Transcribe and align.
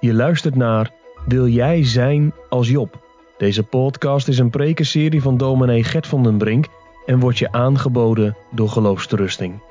Je 0.00 0.14
luistert 0.14 0.54
naar 0.54 0.90
Wil 1.26 1.46
jij 1.46 1.84
zijn 1.84 2.34
als 2.48 2.68
Job? 2.68 3.00
Deze 3.36 3.62
podcast 3.62 4.28
is 4.28 4.38
een 4.38 4.50
prekenserie 4.50 5.22
van 5.22 5.36
dominee 5.36 5.84
Gert 5.84 6.06
van 6.06 6.22
den 6.22 6.38
Brink 6.38 6.66
en 7.06 7.20
wordt 7.20 7.38
je 7.38 7.52
aangeboden 7.52 8.36
door 8.50 8.68
Geloofsterusting. 8.68 9.62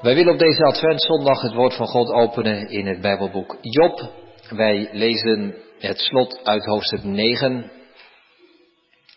Wij 0.00 0.14
willen 0.14 0.32
op 0.32 0.38
deze 0.38 0.64
Adventszondag 0.64 1.40
het 1.40 1.54
woord 1.54 1.74
van 1.74 1.86
God 1.86 2.10
openen 2.10 2.68
in 2.68 2.86
het 2.86 3.00
Bijbelboek 3.00 3.56
Job. 3.60 4.10
Wij 4.50 4.88
lezen 4.92 5.54
het 5.78 5.98
slot 5.98 6.40
uit 6.44 6.64
hoofdstuk 6.64 7.04
9 7.04 7.70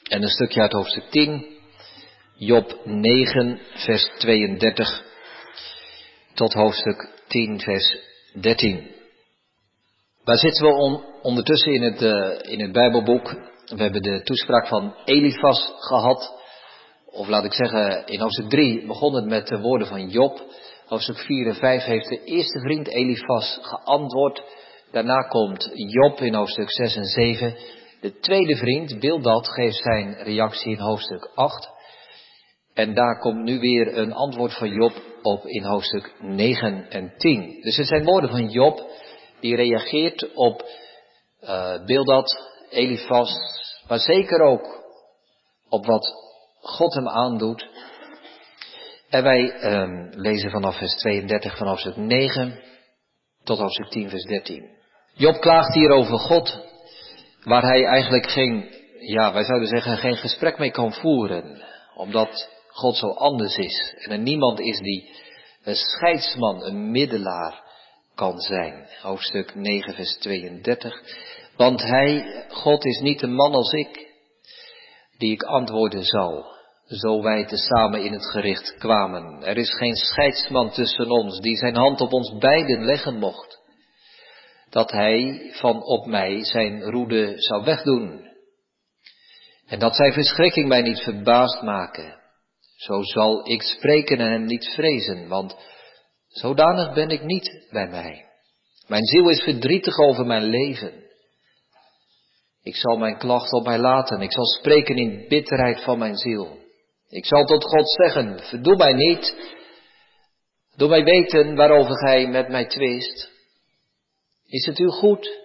en 0.10 0.22
een 0.22 0.30
stukje 0.30 0.62
uit 0.62 0.72
hoofdstuk 0.72 1.04
10. 1.10 1.53
Job 2.36 2.80
9, 2.86 3.60
vers 3.74 4.10
32 4.18 5.04
tot 6.34 6.54
hoofdstuk 6.54 7.10
10, 7.28 7.60
vers 7.60 7.98
13. 8.34 8.92
Daar 10.24 10.38
zitten 10.38 10.66
we 10.66 10.74
on, 10.74 11.04
ondertussen 11.22 11.74
in 11.74 11.82
het, 11.82 12.02
uh, 12.02 12.52
in 12.52 12.60
het 12.60 12.72
Bijbelboek. 12.72 13.32
We 13.66 13.82
hebben 13.82 14.02
de 14.02 14.22
toespraak 14.24 14.68
van 14.68 14.96
Elifas 15.06 15.72
gehad. 15.78 16.42
Of 17.06 17.28
laat 17.28 17.44
ik 17.44 17.54
zeggen, 17.54 18.06
in 18.06 18.20
hoofdstuk 18.20 18.50
3 18.50 18.86
begon 18.86 19.16
het 19.16 19.26
met 19.26 19.48
de 19.48 19.60
woorden 19.60 19.88
van 19.88 20.10
Job. 20.10 20.42
Hoofdstuk 20.86 21.18
4 21.18 21.48
en 21.48 21.56
5 21.56 21.84
heeft 21.84 22.10
de 22.10 22.24
eerste 22.24 22.60
vriend 22.60 22.88
Elifas 22.88 23.60
geantwoord. 23.62 24.44
Daarna 24.92 25.22
komt 25.22 25.72
Job 25.74 26.20
in 26.20 26.34
hoofdstuk 26.34 26.72
6 26.72 26.96
en 26.96 27.06
7. 27.06 27.56
De 28.02 28.20
tweede 28.20 28.56
vriend, 28.56 29.00
Bildad, 29.00 29.50
geeft 29.50 29.78
zijn 29.78 30.14
reactie 30.14 30.72
in 30.72 30.80
hoofdstuk 30.80 31.32
8. 31.36 31.73
En 32.74 32.94
daar 32.94 33.20
komt 33.20 33.44
nu 33.44 33.60
weer 33.60 33.98
een 33.98 34.14
antwoord 34.14 34.54
van 34.58 34.70
Job 34.70 34.94
op 35.22 35.46
in 35.46 35.64
hoofdstuk 35.64 36.14
9 36.20 36.90
en 36.90 37.14
10. 37.18 37.60
Dus 37.62 37.78
het 37.78 37.88
zijn 37.88 38.04
woorden 38.04 38.30
van 38.30 38.50
Job 38.50 38.90
die 39.40 39.56
reageert 39.56 40.34
op 40.34 40.64
uh, 41.42 41.86
Bildad, 41.86 42.52
Elifas, 42.70 43.34
maar 43.88 44.00
zeker 44.00 44.42
ook 44.42 44.84
op 45.70 45.86
wat 45.86 46.14
God 46.62 46.94
hem 46.94 47.08
aandoet. 47.08 47.68
En 49.10 49.24
wij 49.24 49.74
um, 49.74 50.10
lezen 50.16 50.52
vanaf 50.52 50.78
vers 50.78 50.94
32 50.96 51.58
van 51.58 51.68
hoofdstuk 51.68 51.96
9 51.96 52.60
tot 53.44 53.60
hoofdstuk 53.60 53.90
10 53.90 54.10
vers 54.10 54.24
13. 54.24 54.70
Job 55.14 55.40
klaagt 55.40 55.74
hier 55.74 55.90
over 55.90 56.20
God, 56.20 56.60
waar 57.44 57.62
hij 57.62 57.86
eigenlijk 57.86 58.30
geen, 58.30 58.74
ja 59.00 59.34
wij 59.34 59.44
zouden 59.44 59.68
zeggen 59.68 59.98
geen 59.98 60.18
gesprek 60.18 60.58
mee 60.58 60.72
kan 60.72 60.94
voeren, 60.94 61.64
omdat 61.96 62.53
God 62.74 62.96
zo 62.96 63.10
anders 63.10 63.58
is 63.58 63.96
en 64.00 64.12
er 64.12 64.20
niemand 64.20 64.60
is 64.60 64.80
die 64.80 65.10
een 65.64 65.76
scheidsman, 65.76 66.64
een 66.64 66.92
middelaar 66.92 67.64
kan 68.16 68.40
zijn. 68.40 68.88
Hoofdstuk 69.02 69.56
9, 69.56 69.94
vers 69.94 70.18
32. 70.18 71.02
Want 71.58 71.82
hij, 71.82 72.46
God 72.50 72.86
is 72.86 73.00
niet 73.00 73.22
een 73.22 73.34
man 73.34 73.54
als 73.54 73.72
ik, 73.72 74.12
die 75.18 75.32
ik 75.32 75.44
antwoorden 75.44 76.04
zal, 76.04 76.46
zo 76.88 77.22
wij 77.22 77.46
tezamen 77.46 78.04
in 78.04 78.14
het 78.14 78.26
gericht 78.26 78.76
kwamen. 78.78 79.44
Er 79.44 79.58
is 79.58 79.74
geen 79.74 79.96
scheidsman 79.96 80.72
tussen 80.72 81.10
ons, 81.10 81.40
die 81.40 81.58
zijn 81.58 81.76
hand 81.76 82.02
op 82.02 82.14
ons 82.14 82.38
beiden 82.38 82.86
leggen 82.86 83.20
mocht, 83.20 83.60
dat 84.70 84.92
hij 84.92 85.50
van 85.54 85.84
op 85.84 86.06
mij 86.06 86.44
zijn 86.44 86.84
roede 86.84 87.34
zou 87.38 87.64
wegdoen. 87.64 88.32
En 89.68 89.80
dat 89.80 89.96
zijn 89.96 90.14
verschrikking 90.14 90.68
mij 90.68 90.82
niet 90.82 91.00
verbaasd 91.00 91.62
maken. 91.62 92.22
Zo 92.84 93.04
zal 93.04 93.50
ik 93.50 93.62
spreken 93.62 94.18
en 94.18 94.32
hem 94.32 94.46
niet 94.46 94.66
vrezen, 94.66 95.28
want 95.28 95.56
zodanig 96.28 96.94
ben 96.94 97.10
ik 97.10 97.24
niet 97.24 97.68
bij 97.72 97.88
mij. 97.88 98.26
Mijn 98.88 99.06
ziel 99.06 99.30
is 99.30 99.42
verdrietig 99.42 99.98
over 99.98 100.26
mijn 100.26 100.44
leven. 100.44 101.04
Ik 102.64 102.76
zal 102.76 102.98
mijn 102.98 103.18
klacht 103.18 103.54
op 103.54 103.66
mij 103.66 103.78
laten, 103.78 104.22
ik 104.22 104.32
zal 104.32 104.46
spreken 104.46 104.96
in 104.96 105.26
bitterheid 105.28 105.84
van 105.84 105.98
mijn 105.98 106.16
ziel. 106.16 106.58
Ik 107.10 107.26
zal 107.26 107.46
tot 107.46 107.64
God 107.64 107.92
zeggen, 107.92 108.40
verdoe 108.40 108.76
mij 108.76 108.94
niet, 108.94 109.36
doe 110.76 110.90
mij 110.90 111.04
weten 111.04 111.56
waarover 111.56 111.98
gij 111.98 112.28
met 112.28 112.50
mij 112.50 112.66
twist. 112.66 113.30
Is 114.46 114.66
het 114.66 114.80
u 114.80 114.88
goed 114.88 115.42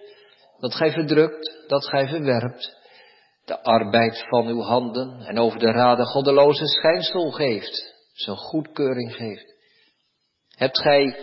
dat 0.59 0.75
gij 0.75 0.91
verdrukt, 0.91 1.65
dat 1.67 1.87
gij 1.87 2.07
verwerpt, 2.07 2.78
de 3.49 3.63
arbeid 3.63 4.25
van 4.27 4.47
uw 4.47 4.61
handen 4.61 5.21
en 5.21 5.39
over 5.39 5.59
de 5.59 5.71
raden 5.71 6.05
goddeloze 6.05 6.67
schijnsel 6.67 7.31
geeft, 7.31 7.95
zijn 8.13 8.37
goedkeuring 8.37 9.15
geeft. 9.15 9.55
Hebt 10.55 10.79
gij 10.79 11.17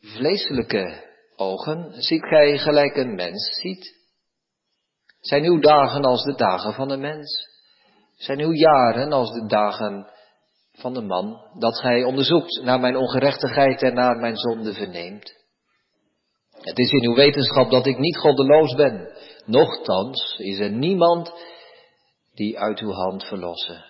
vleeselijke 0.00 1.04
ogen, 1.36 2.02
ziet 2.02 2.22
gij 2.22 2.58
gelijk 2.58 2.96
een 2.96 3.14
mens 3.14 3.60
ziet? 3.60 3.96
Zijn 5.20 5.44
uw 5.44 5.60
dagen 5.60 6.04
als 6.04 6.22
de 6.22 6.34
dagen 6.34 6.72
van 6.72 6.90
een 6.90 7.00
mens? 7.00 7.46
Zijn 8.16 8.40
uw 8.40 8.52
jaren 8.52 9.12
als 9.12 9.32
de 9.32 9.46
dagen 9.46 10.10
van 10.72 10.94
de 10.94 11.02
man, 11.02 11.40
dat 11.58 11.78
gij 11.78 12.04
onderzoekt 12.04 12.62
naar 12.62 12.80
mijn 12.80 12.96
ongerechtigheid 12.96 13.82
en 13.82 13.94
naar 13.94 14.16
mijn 14.16 14.36
zonde 14.36 14.72
verneemt? 14.72 15.32
Het 16.60 16.78
is 16.78 16.90
in 16.90 17.08
uw 17.08 17.14
wetenschap 17.14 17.70
dat 17.70 17.86
ik 17.86 17.98
niet 17.98 18.16
goddeloos 18.18 18.74
ben, 18.74 19.07
Nochtans 19.48 20.36
is 20.38 20.58
er 20.58 20.70
niemand 20.70 21.32
die 22.34 22.58
uit 22.58 22.78
uw 22.78 22.92
hand 22.92 23.24
verlossen. 23.24 23.84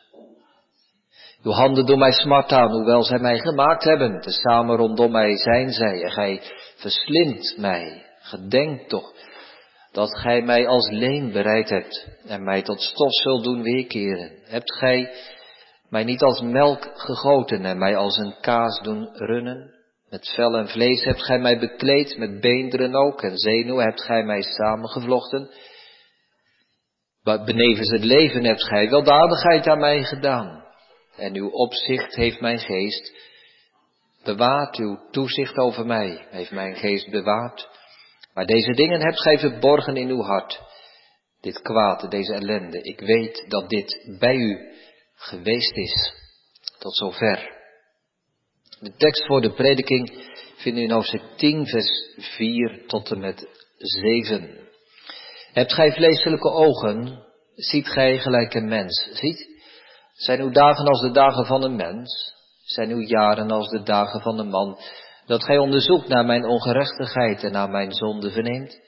Uw 1.42 1.52
handen 1.52 1.86
doen 1.86 1.98
mij 1.98 2.12
smart 2.12 2.52
aan, 2.52 2.70
hoewel 2.70 3.02
zij 3.02 3.18
mij 3.18 3.38
gemaakt 3.38 3.84
hebben. 3.84 4.20
Tezamen 4.20 4.76
rondom 4.76 5.10
mij 5.10 5.36
zijn 5.36 5.70
zij 5.72 6.02
en 6.02 6.10
gij 6.10 6.42
verslindt 6.76 7.56
mij. 7.56 8.06
Gedenk 8.20 8.88
toch 8.88 9.12
dat 9.92 10.18
gij 10.18 10.42
mij 10.42 10.66
als 10.66 10.90
leen 10.90 11.32
bereid 11.32 11.68
hebt 11.68 12.08
en 12.26 12.44
mij 12.44 12.62
tot 12.62 12.80
stof 12.80 13.12
zult 13.12 13.44
doen 13.44 13.62
weerkeren. 13.62 14.32
Hebt 14.44 14.74
gij 14.74 15.10
mij 15.88 16.04
niet 16.04 16.22
als 16.22 16.40
melk 16.40 16.90
gegoten 16.94 17.64
en 17.64 17.78
mij 17.78 17.96
als 17.96 18.16
een 18.16 18.34
kaas 18.40 18.80
doen 18.80 19.08
runnen? 19.12 19.77
Met 20.10 20.32
vel 20.34 20.56
en 20.56 20.68
vlees 20.68 21.04
hebt 21.04 21.22
gij 21.22 21.38
mij 21.38 21.58
bekleed, 21.58 22.16
met 22.16 22.40
beenderen 22.40 22.94
ook, 22.94 23.22
en 23.22 23.38
zenuwen 23.38 23.84
hebt 23.84 24.02
gij 24.04 24.22
mij 24.22 24.42
samengevlochten. 24.42 25.50
Benevens 27.22 27.90
het 27.90 28.04
leven 28.04 28.44
hebt 28.44 28.64
gij 28.64 28.90
weldadigheid 28.90 29.66
aan 29.66 29.78
mij 29.78 30.04
gedaan. 30.04 30.64
En 31.16 31.34
uw 31.34 31.48
opzicht 31.50 32.14
heeft 32.14 32.40
mijn 32.40 32.58
geest 32.58 33.12
bewaard, 34.24 34.76
uw 34.76 34.98
toezicht 35.10 35.56
over 35.56 35.86
mij 35.86 36.26
heeft 36.30 36.50
mijn 36.50 36.76
geest 36.76 37.10
bewaard. 37.10 37.68
Maar 38.34 38.46
deze 38.46 38.72
dingen 38.72 39.00
hebt 39.00 39.20
gij 39.20 39.38
verborgen 39.38 39.96
in 39.96 40.08
uw 40.08 40.22
hart. 40.22 40.60
Dit 41.40 41.62
kwaad, 41.62 42.10
deze 42.10 42.34
ellende. 42.34 42.82
Ik 42.82 43.00
weet 43.00 43.44
dat 43.48 43.68
dit 43.68 44.16
bij 44.18 44.34
u 44.34 44.72
geweest 45.14 45.76
is. 45.76 46.12
Tot 46.78 46.96
zover. 46.96 47.57
De 48.80 48.94
tekst 48.96 49.26
voor 49.26 49.40
de 49.40 49.52
prediking 49.52 50.26
vinden 50.56 50.82
u 50.82 50.86
in 50.86 50.92
hoofdstuk 50.92 51.22
10, 51.36 51.66
vers 51.66 52.14
4 52.16 52.82
tot 52.86 53.10
en 53.10 53.18
met 53.18 53.48
7. 53.76 54.50
Hebt 55.52 55.72
gij 55.72 55.92
vleeselijke 55.92 56.50
ogen, 56.50 57.24
ziet 57.54 57.86
gij 57.86 58.18
gelijk 58.18 58.54
een 58.54 58.68
mens. 58.68 59.08
Ziet, 59.12 59.46
zijn 60.12 60.40
uw 60.40 60.50
dagen 60.50 60.86
als 60.86 61.00
de 61.00 61.10
dagen 61.10 61.46
van 61.46 61.64
een 61.64 61.76
mens, 61.76 62.34
zijn 62.64 62.90
uw 62.90 63.00
jaren 63.00 63.50
als 63.50 63.68
de 63.68 63.82
dagen 63.82 64.20
van 64.20 64.38
een 64.38 64.48
man, 64.48 64.78
dat 65.26 65.44
gij 65.44 65.58
onderzoekt 65.58 66.08
naar 66.08 66.24
mijn 66.24 66.44
ongerechtigheid 66.44 67.42
en 67.44 67.52
naar 67.52 67.70
mijn 67.70 67.92
zonde 67.92 68.30
verneemt? 68.30 68.80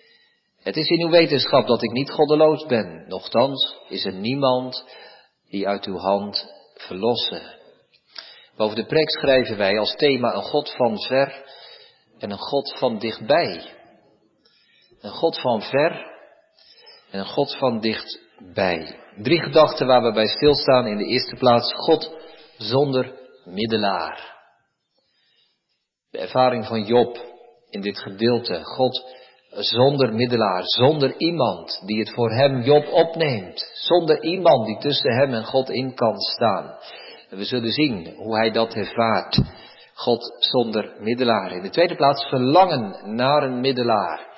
Het 0.62 0.76
is 0.76 0.88
in 0.88 1.00
uw 1.00 1.10
wetenschap 1.10 1.66
dat 1.66 1.82
ik 1.82 1.90
niet 1.90 2.10
goddeloos 2.10 2.66
ben, 2.66 3.04
nochtans 3.08 3.76
is 3.88 4.04
er 4.04 4.14
niemand 4.14 4.84
die 5.48 5.68
uit 5.68 5.84
uw 5.84 5.98
hand 5.98 6.52
verlossen. 6.74 7.58
Boven 8.60 8.76
de 8.76 8.86
preek 8.86 9.10
schrijven 9.10 9.56
wij 9.56 9.78
als 9.78 9.94
thema 9.96 10.34
een 10.34 10.42
God 10.42 10.74
van 10.76 10.98
ver 10.98 11.44
en 12.18 12.30
een 12.30 12.38
God 12.38 12.78
van 12.78 12.98
dichtbij. 12.98 13.72
Een 15.00 15.10
God 15.10 15.40
van 15.40 15.62
ver 15.62 15.92
en 17.10 17.18
een 17.18 17.26
God 17.26 17.56
van 17.56 17.80
dichtbij. 17.80 18.98
Drie 19.16 19.40
gedachten 19.40 19.86
waar 19.86 20.02
we 20.02 20.12
bij 20.12 20.26
stilstaan. 20.26 20.86
In 20.86 20.96
de 20.96 21.04
eerste 21.04 21.36
plaats 21.36 21.72
God 21.74 22.16
zonder 22.58 23.12
middelaar. 23.44 24.36
De 26.10 26.18
ervaring 26.18 26.66
van 26.66 26.84
Job 26.84 27.18
in 27.70 27.80
dit 27.80 27.98
gedeelte. 27.98 28.64
God 28.64 29.04
zonder 29.50 30.14
middelaar, 30.14 30.62
zonder 30.64 31.14
iemand 31.16 31.82
die 31.86 31.98
het 31.98 32.10
voor 32.10 32.30
hem 32.30 32.60
Job 32.60 32.92
opneemt. 32.92 33.70
Zonder 33.74 34.22
iemand 34.22 34.66
die 34.66 34.78
tussen 34.78 35.18
hem 35.18 35.34
en 35.34 35.44
God 35.44 35.70
in 35.70 35.94
kan 35.94 36.18
staan. 36.18 36.78
En 37.30 37.36
we 37.36 37.44
zullen 37.44 37.72
zien 37.72 38.14
hoe 38.16 38.36
hij 38.36 38.50
dat 38.50 38.74
ervaart. 38.74 39.40
God 39.94 40.36
zonder 40.38 40.94
middelaar. 40.98 41.52
In 41.52 41.62
de 41.62 41.70
tweede 41.70 41.96
plaats 41.96 42.28
verlangen 42.28 43.14
naar 43.16 43.42
een 43.42 43.60
middelaar. 43.60 44.28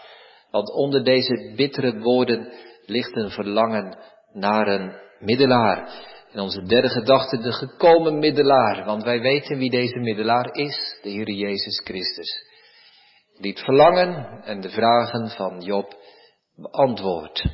Want 0.50 0.72
onder 0.72 1.04
deze 1.04 1.52
bittere 1.56 1.98
woorden 1.98 2.52
ligt 2.86 3.16
een 3.16 3.30
verlangen 3.30 3.98
naar 4.32 4.68
een 4.68 4.92
middelaar. 5.18 5.90
In 6.32 6.40
onze 6.40 6.62
derde 6.62 6.88
gedachte 6.88 7.38
de 7.38 7.52
gekomen 7.52 8.18
middelaar, 8.18 8.84
want 8.84 9.02
wij 9.02 9.20
weten 9.20 9.58
wie 9.58 9.70
deze 9.70 9.98
middelaar 9.98 10.54
is, 10.54 10.98
de 11.02 11.08
Heer 11.08 11.30
Jezus 11.30 11.80
Christus. 11.84 12.50
Die 13.40 13.50
het 13.50 13.64
verlangen 13.64 14.42
en 14.44 14.60
de 14.60 14.70
vragen 14.70 15.30
van 15.30 15.60
Job 15.60 15.96
beantwoordt. 16.56 17.44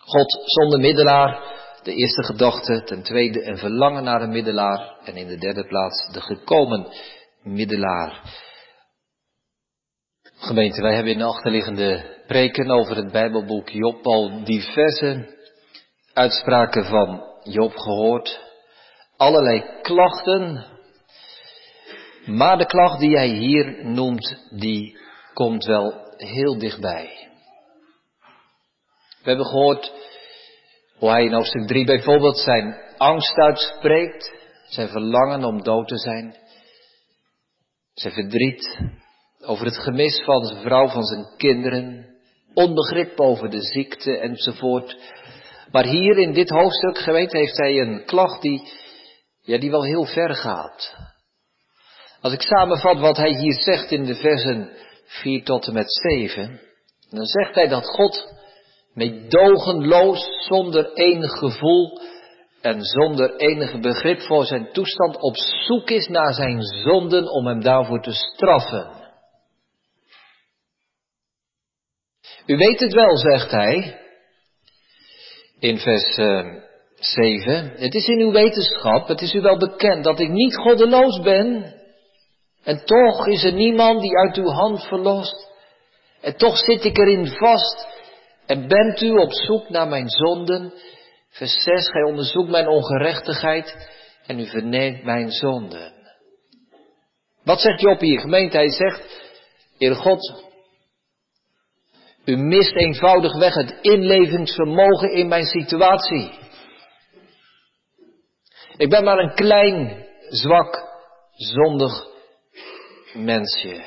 God 0.00 0.42
zonder 0.44 0.80
middelaar, 0.80 1.61
de 1.82 1.94
eerste 1.94 2.22
gedachte, 2.22 2.82
ten 2.84 3.02
tweede 3.02 3.44
een 3.44 3.58
verlangen 3.58 4.04
naar 4.04 4.22
een 4.22 4.30
middelaar 4.30 4.96
en 5.04 5.16
in 5.16 5.26
de 5.26 5.38
derde 5.38 5.66
plaats 5.66 6.08
de 6.12 6.20
gekomen 6.20 6.86
middelaar. 7.42 8.20
Gemeente, 10.36 10.82
wij 10.82 10.94
hebben 10.94 11.12
in 11.12 11.18
de 11.18 11.24
achterliggende 11.24 12.20
preken 12.26 12.70
over 12.70 12.96
het 12.96 13.12
Bijbelboek 13.12 13.68
Job 13.68 14.06
al 14.06 14.44
diverse 14.44 15.36
uitspraken 16.12 16.84
van 16.84 17.24
Job 17.42 17.76
gehoord. 17.76 18.40
Allerlei 19.16 19.64
klachten. 19.82 20.66
Maar 22.26 22.58
de 22.58 22.66
klacht 22.66 23.00
die 23.00 23.16
hij 23.16 23.28
hier 23.28 23.84
noemt, 23.84 24.48
die 24.50 24.98
komt 25.34 25.64
wel 25.64 26.14
heel 26.16 26.58
dichtbij. 26.58 27.28
We 29.22 29.28
hebben 29.28 29.46
gehoord 29.46 29.92
hoe 31.02 31.10
hij 31.10 31.24
in 31.24 31.32
hoofdstuk 31.32 31.66
3 31.66 31.84
bijvoorbeeld 31.84 32.38
zijn 32.38 32.76
angst 32.96 33.36
uitspreekt, 33.36 34.32
zijn 34.68 34.88
verlangen 34.88 35.44
om 35.44 35.62
dood 35.62 35.88
te 35.88 35.98
zijn, 35.98 36.36
zijn 37.94 38.12
verdriet 38.12 38.78
over 39.40 39.64
het 39.64 39.78
gemis 39.78 40.22
van 40.24 40.44
zijn 40.44 40.60
vrouw, 40.60 40.88
van 40.88 41.04
zijn 41.04 41.26
kinderen, 41.36 42.06
onbegrip 42.54 43.20
over 43.20 43.50
de 43.50 43.62
ziekte 43.62 44.18
enzovoort. 44.18 44.96
Maar 45.70 45.84
hier 45.84 46.18
in 46.18 46.32
dit 46.32 46.48
hoofdstuk, 46.48 46.98
geweten, 46.98 47.38
heeft 47.38 47.56
hij 47.56 47.80
een 47.80 48.04
klacht 48.04 48.42
die, 48.42 48.72
ja, 49.40 49.58
die 49.58 49.70
wel 49.70 49.84
heel 49.84 50.04
ver 50.04 50.34
gaat. 50.34 50.96
Als 52.20 52.32
ik 52.32 52.42
samenvat 52.42 52.98
wat 52.98 53.16
hij 53.16 53.30
hier 53.30 53.62
zegt 53.62 53.90
in 53.90 54.04
de 54.04 54.14
versen 54.14 54.70
4 55.04 55.44
tot 55.44 55.66
en 55.66 55.72
met 55.72 55.92
7, 55.92 56.60
dan 57.10 57.24
zegt 57.24 57.54
hij 57.54 57.68
dat 57.68 57.86
God 57.86 58.40
meedogenloos, 58.94 60.46
zonder 60.48 60.92
enig 60.92 61.38
gevoel 61.38 62.00
en 62.60 62.82
zonder 62.82 63.36
enig 63.36 63.80
begrip 63.80 64.20
voor 64.20 64.44
zijn 64.44 64.72
toestand 64.72 65.20
op 65.20 65.36
zoek 65.36 65.90
is 65.90 66.08
naar 66.08 66.34
zijn 66.34 66.62
zonden 66.62 67.30
om 67.30 67.46
hem 67.46 67.62
daarvoor 67.62 68.02
te 68.02 68.12
straffen. 68.12 69.00
U 72.46 72.56
weet 72.56 72.80
het 72.80 72.92
wel, 72.92 73.16
zegt 73.16 73.50
hij, 73.50 74.00
in 75.58 75.78
vers 75.78 76.16
uh, 76.18 76.38
eh, 76.38 76.62
7. 76.94 77.72
Het 77.76 77.94
is 77.94 78.06
in 78.06 78.20
uw 78.20 78.32
wetenschap, 78.32 79.08
het 79.08 79.20
is 79.20 79.34
u 79.34 79.40
wel 79.40 79.58
bekend 79.58 80.04
dat 80.04 80.20
ik 80.20 80.28
niet 80.28 80.56
goddeloos 80.56 81.20
ben. 81.20 81.74
En 82.64 82.84
toch 82.84 83.26
is 83.26 83.44
er 83.44 83.52
niemand 83.52 84.00
die 84.00 84.16
uit 84.16 84.36
uw 84.36 84.50
hand 84.50 84.86
verlost. 84.86 85.50
En 86.20 86.36
toch 86.36 86.58
zit 86.58 86.84
ik 86.84 86.98
erin 86.98 87.26
vast. 87.26 87.86
En 88.46 88.68
bent 88.68 89.00
u 89.00 89.10
op 89.10 89.32
zoek 89.32 89.68
naar 89.68 89.88
mijn 89.88 90.08
zonden? 90.08 90.72
Vers 91.28 91.62
6, 91.62 91.90
gij 91.90 92.02
onderzoekt 92.02 92.50
mijn 92.50 92.68
ongerechtigheid 92.68 93.90
en 94.26 94.38
u 94.38 94.46
verneemt 94.46 95.04
mijn 95.04 95.30
zonden. 95.30 95.92
Wat 97.44 97.60
zegt 97.60 97.80
Job 97.80 98.00
hier, 98.00 98.20
gemeente? 98.20 98.56
Hij 98.56 98.70
zegt, 98.70 99.22
Heer 99.78 99.94
God, 99.94 100.44
u 102.24 102.36
mist 102.36 102.76
eenvoudigweg 102.76 103.54
het 103.54 103.78
inlevingsvermogen 103.80 105.12
in 105.12 105.28
mijn 105.28 105.44
situatie. 105.44 106.30
Ik 108.76 108.90
ben 108.90 109.04
maar 109.04 109.18
een 109.18 109.34
klein, 109.34 110.06
zwak, 110.28 110.88
zondig 111.32 112.06
mensje. 113.14 113.84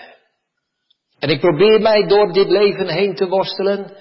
En 1.20 1.30
ik 1.30 1.40
probeer 1.40 1.82
mij 1.82 2.08
door 2.08 2.34
dit 2.34 2.50
leven 2.50 2.88
heen 2.88 3.16
te 3.16 3.28
worstelen. 3.28 3.98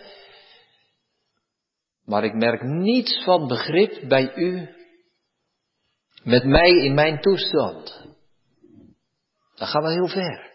Maar 2.05 2.25
ik 2.25 2.35
merk 2.35 2.63
niets 2.63 3.25
van 3.25 3.47
begrip 3.47 4.09
bij 4.09 4.35
u 4.35 4.69
met 6.23 6.45
mij 6.45 6.71
in 6.71 6.95
mijn 6.95 7.21
toestand. 7.21 8.03
Dat 9.55 9.69
gaat 9.69 9.83
wel 9.83 9.93
heel 9.93 10.09
ver. 10.09 10.53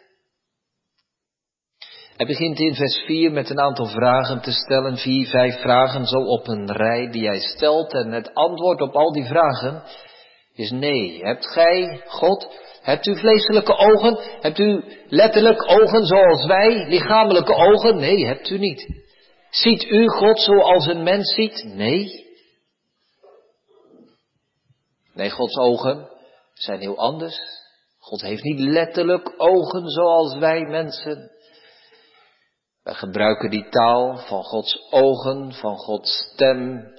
Hij 2.15 2.27
begint 2.27 2.59
in 2.59 2.75
vers 2.75 3.03
4 3.05 3.31
met 3.31 3.49
een 3.49 3.59
aantal 3.59 3.85
vragen 3.85 4.41
te 4.41 4.51
stellen, 4.51 4.97
vier, 4.97 5.27
vijf 5.27 5.61
vragen 5.61 6.05
zo 6.05 6.17
op 6.17 6.47
een 6.47 6.71
rij 6.71 7.09
die 7.11 7.27
hij 7.27 7.39
stelt. 7.39 7.93
En 7.93 8.11
het 8.11 8.33
antwoord 8.33 8.81
op 8.81 8.95
al 8.95 9.11
die 9.11 9.25
vragen 9.25 9.83
is 10.53 10.71
nee. 10.71 11.19
Hebt 11.23 11.47
gij, 11.47 12.01
God, 12.05 12.59
hebt 12.81 13.05
u 13.05 13.17
vleeselijke 13.17 13.77
ogen? 13.77 14.19
Hebt 14.39 14.59
u 14.59 14.83
letterlijk 15.07 15.71
ogen 15.71 16.05
zoals 16.05 16.45
wij, 16.45 16.87
lichamelijke 16.87 17.53
ogen? 17.53 17.97
Nee, 17.97 18.25
hebt 18.25 18.49
u 18.49 18.57
niet. 18.57 19.07
Ziet 19.49 19.83
u 19.83 20.07
God 20.07 20.39
zoals 20.39 20.87
een 20.87 21.03
mens 21.03 21.33
ziet? 21.33 21.63
Nee. 21.63 22.27
Nee, 25.13 25.29
Gods 25.29 25.57
ogen 25.57 26.09
zijn 26.53 26.79
heel 26.79 26.97
anders. 26.97 27.39
God 27.99 28.21
heeft 28.21 28.43
niet 28.43 28.59
letterlijk 28.59 29.33
ogen 29.37 29.89
zoals 29.89 30.37
wij 30.37 30.61
mensen. 30.61 31.31
Wij 32.83 32.93
gebruiken 32.93 33.49
die 33.49 33.69
taal 33.69 34.17
van 34.17 34.43
Gods 34.43 34.87
ogen, 34.91 35.53
van 35.53 35.77
Gods 35.77 36.29
stem, 36.33 36.93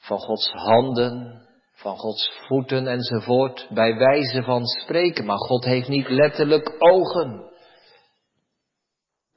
van 0.00 0.18
Gods 0.18 0.50
handen, 0.52 1.46
van 1.72 1.96
Gods 1.96 2.30
voeten 2.46 2.86
enzovoort, 2.86 3.66
bij 3.70 3.94
wijze 3.94 4.42
van 4.42 4.66
spreken. 4.66 5.24
Maar 5.24 5.38
God 5.38 5.64
heeft 5.64 5.88
niet 5.88 6.08
letterlijk 6.08 6.74
ogen. 6.78 7.50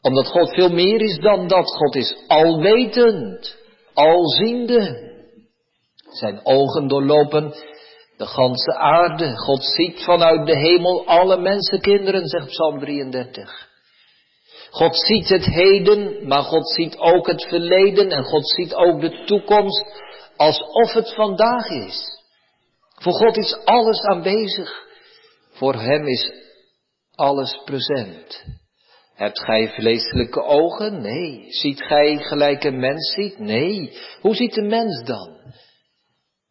Omdat 0.01 0.27
God 0.27 0.53
veel 0.53 0.69
meer 0.69 1.01
is 1.01 1.17
dan 1.17 1.47
dat. 1.47 1.65
God 1.75 1.95
is 1.95 2.15
alwetend, 2.27 3.57
alziende. 3.93 5.09
Zijn 6.11 6.39
ogen 6.43 6.87
doorlopen 6.87 7.53
de 8.17 8.25
ganse 8.25 8.73
aarde. 8.73 9.37
God 9.37 9.63
ziet 9.63 10.03
vanuit 10.03 10.45
de 10.45 10.57
hemel 10.57 11.05
alle 11.05 11.37
mensenkinderen, 11.37 12.27
zegt 12.27 12.47
Psalm 12.47 12.79
33. 12.79 13.69
God 14.71 14.97
ziet 14.97 15.29
het 15.29 15.45
heden, 15.45 16.27
maar 16.27 16.43
God 16.43 16.69
ziet 16.69 16.97
ook 16.97 17.27
het 17.27 17.47
verleden 17.47 18.09
en 18.09 18.23
God 18.23 18.49
ziet 18.49 18.73
ook 18.73 19.01
de 19.01 19.23
toekomst 19.25 19.85
alsof 20.35 20.93
het 20.93 21.13
vandaag 21.13 21.69
is. 21.69 22.19
Voor 23.01 23.13
God 23.13 23.37
is 23.37 23.57
alles 23.63 24.01
aanwezig. 24.01 24.87
Voor 25.51 25.73
Hem 25.73 26.07
is 26.07 26.31
alles 27.15 27.61
present. 27.65 28.43
Hebt 29.21 29.43
gij 29.43 29.67
vleeselijke 29.67 30.43
ogen? 30.43 31.01
Nee. 31.01 31.45
Ziet 31.49 31.81
gij 31.81 32.17
gelijk 32.17 32.63
een 32.63 32.79
mens 32.79 33.13
ziet? 33.13 33.39
Nee. 33.39 33.97
Hoe 34.21 34.35
ziet 34.35 34.53
de 34.53 34.61
mens 34.61 35.03
dan? 35.03 35.37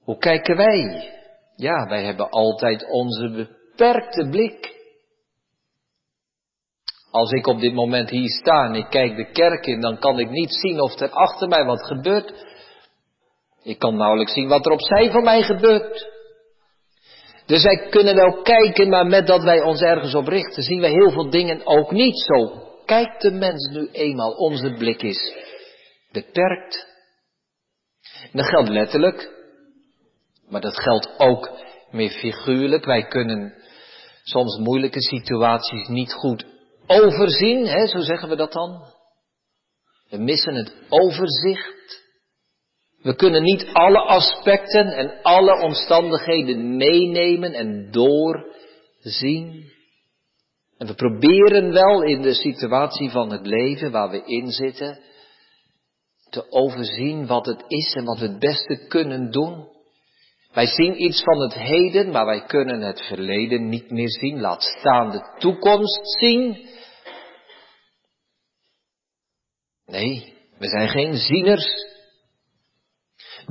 Hoe 0.05 0.19
kijken 0.19 0.57
wij? 0.57 1.13
Ja, 1.57 1.87
wij 1.87 2.05
hebben 2.05 2.31
altijd 2.31 2.91
onze 2.91 3.31
beperkte 3.31 4.29
blik. 4.31 4.79
Als 7.11 7.31
ik 7.31 7.47
op 7.47 7.61
dit 7.61 7.75
moment 7.75 8.11
hier 8.11 8.31
sta 8.31 8.65
en 8.65 8.75
ik 8.75 8.91
kijk 8.91 9.17
de 9.17 9.31
kerk 9.31 9.67
in, 9.67 9.81
dan 9.81 9.99
kan 9.99 10.19
ik 10.19 10.31
niet 10.31 10.55
zien 10.55 10.81
of 10.81 11.01
er 11.01 11.11
achter 11.11 11.49
mij 11.49 11.65
wat 11.65 11.87
gebeurt. 11.87 12.47
Ik 13.63 13.79
kan 13.79 13.97
nauwelijks 13.97 14.33
zien 14.33 14.49
wat 14.49 14.67
er 14.67 14.73
opzij 14.73 15.11
van 15.11 15.23
mij 15.23 15.43
gebeurt. 15.43 16.20
Dus 17.51 17.63
wij 17.63 17.89
kunnen 17.89 18.15
wel 18.15 18.43
kijken, 18.43 18.89
maar 18.89 19.07
met 19.07 19.27
dat 19.27 19.43
wij 19.43 19.61
ons 19.61 19.81
ergens 19.81 20.15
op 20.15 20.29
richten, 20.29 20.63
zien 20.63 20.81
wij 20.81 20.91
heel 20.91 21.11
veel 21.11 21.31
dingen 21.31 21.67
ook 21.67 21.91
niet 21.91 22.19
zo. 22.19 22.69
Kijkt 22.85 23.23
de 23.23 23.31
mens 23.31 23.69
nu 23.73 23.89
eenmaal, 23.93 24.31
onze 24.31 24.75
blik 24.79 25.03
is 25.03 25.35
beperkt. 26.13 26.87
Dat 28.33 28.47
geldt 28.47 28.69
letterlijk, 28.69 29.31
maar 30.49 30.61
dat 30.61 30.79
geldt 30.79 31.19
ook 31.19 31.51
meer 31.91 32.11
figuurlijk. 32.11 32.85
Wij 32.85 33.07
kunnen 33.07 33.55
soms 34.23 34.59
moeilijke 34.59 35.03
situaties 35.03 35.89
niet 35.89 36.13
goed 36.13 36.45
overzien, 36.87 37.67
hè, 37.67 37.87
zo 37.87 37.99
zeggen 37.99 38.29
we 38.29 38.37
dat 38.37 38.53
dan. 38.53 38.83
We 40.09 40.19
missen 40.19 40.55
het 40.55 40.73
overzicht. 40.89 42.09
We 43.03 43.15
kunnen 43.15 43.43
niet 43.43 43.67
alle 43.73 43.99
aspecten 43.99 44.87
en 44.87 45.23
alle 45.23 45.63
omstandigheden 45.63 46.77
meenemen 46.77 47.53
en 47.53 47.91
doorzien. 47.91 49.69
En 50.79 50.87
we 50.87 50.95
proberen 50.95 51.73
wel 51.73 52.03
in 52.03 52.23
de 52.23 52.35
situatie 52.35 53.11
van 53.11 53.31
het 53.31 53.47
leven 53.47 53.91
waar 53.91 54.11
we 54.11 54.23
in 54.25 54.51
zitten 54.51 54.99
te 56.31 56.51
overzien 56.51 57.27
wat 57.27 57.47
het 57.47 57.65
is 57.67 57.95
en 57.95 58.05
wat 58.05 58.19
we 58.19 58.27
het 58.27 58.39
beste 58.39 58.87
kunnen 58.89 59.31
doen. 59.31 59.69
Wij 60.53 60.67
zien 60.67 61.03
iets 61.03 61.23
van 61.23 61.41
het 61.41 61.55
heden, 61.55 62.11
maar 62.11 62.27
wij 62.27 62.45
kunnen 62.45 62.81
het 62.81 63.01
verleden 63.01 63.69
niet 63.69 63.91
meer 63.91 64.11
zien. 64.11 64.41
Laat 64.41 64.63
staan 64.63 65.11
de 65.11 65.37
toekomst 65.39 66.19
zien. 66.19 66.69
Nee, 69.87 70.35
we 70.59 70.69
zijn 70.69 70.89
geen 70.89 71.15
zieners. 71.15 71.67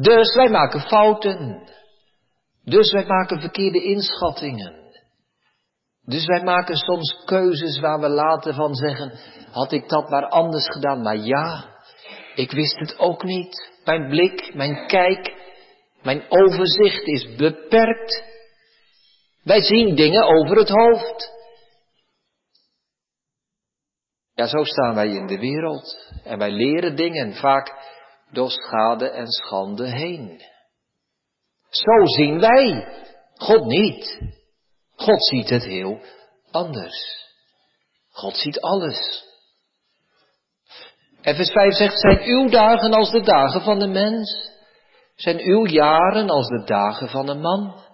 Dus 0.01 0.36
wij 0.36 0.50
maken 0.50 0.79
fouten. 0.79 1.68
Dus 2.63 2.91
wij 2.91 3.06
maken 3.06 3.39
verkeerde 3.39 3.84
inschattingen. 3.84 4.79
Dus 6.06 6.25
wij 6.25 6.44
maken 6.44 6.75
soms 6.75 7.24
keuzes 7.25 7.79
waar 7.79 8.00
we 8.00 8.10
later 8.10 8.53
van 8.53 8.75
zeggen, 8.75 9.20
had 9.51 9.72
ik 9.72 9.89
dat 9.89 10.10
maar 10.10 10.27
anders 10.27 10.68
gedaan. 10.68 11.01
Maar 11.01 11.18
ja, 11.18 11.75
ik 12.36 12.51
wist 12.51 12.79
het 12.79 13.00
ook 13.00 13.24
niet. 13.24 13.72
Mijn 13.86 14.10
blik, 14.10 14.53
mijn 14.53 14.88
kijk, 14.88 15.34
mijn 16.01 16.25
overzicht 16.29 17.03
is 17.08 17.36
beperkt. 17.36 18.24
Wij 19.44 19.62
zien 19.62 19.96
dingen 19.96 20.24
over 20.24 20.58
het 20.58 20.70
hoofd. 20.70 21.38
Ja, 24.34 24.48
zo 24.48 24.63
staan 24.63 24.96
wij 24.96 25.08
in 25.08 25.27
de 25.27 25.39
wereld. 25.39 26.12
En 26.24 26.38
wij 26.38 26.51
leren 26.51 26.96
dingen 26.96 27.34
vaak 27.34 27.98
door 28.31 28.50
schade 28.51 29.09
en 29.09 29.27
schande 29.27 29.88
heen. 29.88 30.41
Zo 31.69 32.05
zien 32.05 32.39
wij. 32.39 32.88
God 33.36 33.65
niet. 33.65 34.21
God 34.95 35.25
ziet 35.27 35.50
het 35.50 35.63
heel 35.63 36.01
anders. 36.51 37.27
God 38.09 38.36
ziet 38.36 38.59
alles. 38.62 39.27
En 41.21 41.36
vers 41.36 41.51
5 41.51 41.74
zegt, 41.74 42.00
zijn 42.00 42.21
uw 42.21 42.50
dagen 42.50 42.91
als 42.93 43.12
de 43.12 43.21
dagen 43.21 43.62
van 43.62 43.79
de 43.79 43.88
mens? 43.88 44.50
Zijn 45.15 45.39
uw 45.39 45.65
jaren 45.65 46.29
als 46.29 46.48
de 46.48 46.63
dagen 46.63 47.09
van 47.09 47.29
een 47.29 47.41
man? 47.41 47.88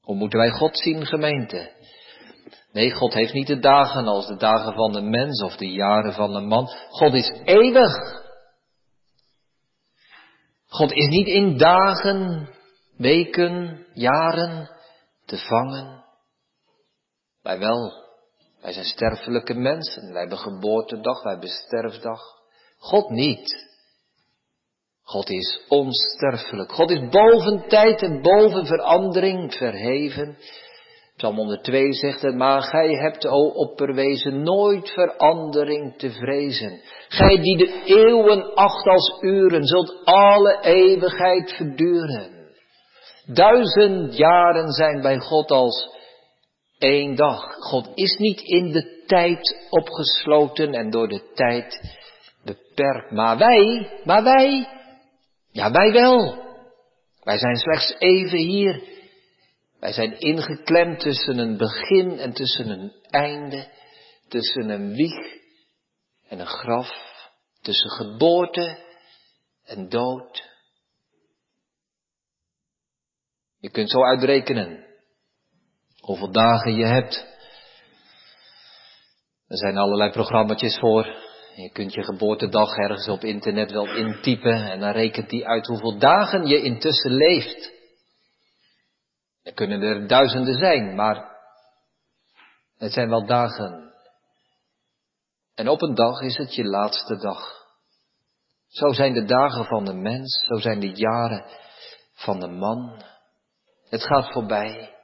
Hoe 0.00 0.16
moeten 0.16 0.38
wij 0.38 0.50
God 0.50 0.78
zien, 0.78 1.06
gemeente? 1.06 1.72
Nee, 2.78 2.90
God 2.90 3.14
heeft 3.14 3.32
niet 3.32 3.46
de 3.46 3.58
dagen 3.58 4.06
als 4.06 4.26
de 4.26 4.36
dagen 4.36 4.72
van 4.72 4.92
de 4.92 5.00
mens 5.00 5.42
of 5.42 5.56
de 5.56 5.70
jaren 5.70 6.12
van 6.12 6.32
de 6.32 6.40
man. 6.40 6.68
God 6.90 7.14
is 7.14 7.32
eeuwig. 7.44 7.92
God 10.66 10.92
is 10.92 11.08
niet 11.08 11.26
in 11.26 11.56
dagen, 11.56 12.48
weken, 12.96 13.86
jaren 13.94 14.70
te 15.24 15.36
vangen. 15.36 16.04
Wij 17.42 17.58
wel. 17.58 17.92
Wij 18.60 18.72
zijn 18.72 18.84
sterfelijke 18.84 19.54
mensen. 19.54 20.12
Wij 20.12 20.20
hebben 20.20 20.38
geboortedag, 20.38 21.22
wij 21.22 21.32
hebben 21.32 21.50
sterfdag. 21.50 22.20
God 22.78 23.10
niet. 23.10 23.68
God 25.02 25.30
is 25.30 25.64
onsterfelijk. 25.68 26.72
God 26.72 26.90
is 26.90 27.08
boven 27.08 27.68
tijd 27.68 28.02
en 28.02 28.22
boven 28.22 28.66
verandering 28.66 29.54
verheven. 29.54 30.38
Psalm 31.18 31.36
102 31.36 31.92
zegt 31.92 32.22
het, 32.22 32.34
maar 32.34 32.62
gij 32.62 32.88
hebt, 32.88 33.26
o 33.26 33.48
opperwezen, 33.48 34.42
nooit 34.42 34.90
verandering 34.90 35.98
te 35.98 36.10
vrezen. 36.10 36.80
Gij 37.08 37.40
die 37.40 37.56
de 37.56 37.82
eeuwen 37.84 38.54
acht 38.54 38.86
als 38.86 39.18
uren, 39.20 39.64
zult 39.64 40.04
alle 40.04 40.58
eeuwigheid 40.60 41.52
verduren. 41.52 42.30
Duizend 43.26 44.16
jaren 44.16 44.72
zijn 44.72 45.00
bij 45.00 45.18
God 45.18 45.50
als 45.50 45.88
één 46.78 47.14
dag. 47.14 47.54
God 47.58 47.90
is 47.94 48.16
niet 48.16 48.40
in 48.40 48.72
de 48.72 49.04
tijd 49.06 49.66
opgesloten 49.70 50.72
en 50.72 50.90
door 50.90 51.08
de 51.08 51.32
tijd 51.34 51.96
beperkt. 52.44 53.10
Maar 53.10 53.38
wij, 53.38 53.90
maar 54.04 54.22
wij, 54.22 54.68
ja 55.50 55.70
wij 55.70 55.92
wel. 55.92 56.46
Wij 57.22 57.38
zijn 57.38 57.56
slechts 57.56 57.94
even 57.98 58.38
hier 58.38 58.96
wij 59.80 59.92
zijn 59.92 60.18
ingeklemd 60.18 61.00
tussen 61.00 61.38
een 61.38 61.56
begin 61.56 62.18
en 62.18 62.32
tussen 62.32 62.68
een 62.68 62.92
einde, 63.10 63.70
tussen 64.28 64.68
een 64.68 64.94
wieg 64.94 65.36
en 66.28 66.40
een 66.40 66.46
graf, 66.46 66.90
tussen 67.60 67.90
geboorte 67.90 68.78
en 69.64 69.88
dood. 69.88 70.46
Je 73.60 73.70
kunt 73.70 73.90
zo 73.90 74.04
uitrekenen 74.04 74.86
hoeveel 76.00 76.32
dagen 76.32 76.74
je 76.74 76.86
hebt. 76.86 77.26
Er 79.46 79.56
zijn 79.56 79.76
allerlei 79.76 80.10
programma's 80.10 80.78
voor. 80.78 81.26
Je 81.56 81.70
kunt 81.72 81.94
je 81.94 82.04
geboortedag 82.04 82.76
ergens 82.76 83.08
op 83.08 83.24
internet 83.24 83.70
wel 83.70 83.96
intypen 83.96 84.70
en 84.70 84.80
dan 84.80 84.90
rekent 84.92 85.30
die 85.30 85.46
uit 85.46 85.66
hoeveel 85.66 85.98
dagen 85.98 86.46
je 86.46 86.62
intussen 86.62 87.12
leeft. 87.12 87.77
Er 89.48 89.54
kunnen 89.54 89.82
er 89.82 90.06
duizenden 90.06 90.54
zijn, 90.54 90.94
maar 90.94 91.36
het 92.78 92.92
zijn 92.92 93.08
wel 93.08 93.26
dagen. 93.26 93.92
En 95.54 95.68
op 95.68 95.82
een 95.82 95.94
dag 95.94 96.20
is 96.20 96.36
het 96.36 96.54
je 96.54 96.64
laatste 96.64 97.16
dag. 97.16 97.66
Zo 98.66 98.92
zijn 98.92 99.12
de 99.12 99.24
dagen 99.24 99.64
van 99.64 99.84
de 99.84 99.94
mens, 99.94 100.46
zo 100.46 100.58
zijn 100.58 100.80
de 100.80 100.90
jaren 100.94 101.44
van 102.14 102.40
de 102.40 102.48
man. 102.48 103.02
Het 103.88 104.02
gaat 104.02 104.32
voorbij. 104.32 104.94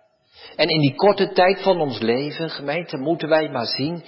En 0.57 0.69
in 0.69 0.81
die 0.81 0.95
korte 0.95 1.33
tijd 1.33 1.63
van 1.63 1.81
ons 1.81 1.99
leven, 1.99 2.51
gemeente, 2.51 2.97
moeten 2.97 3.29
wij 3.29 3.51
maar 3.51 3.67
zien 3.67 4.05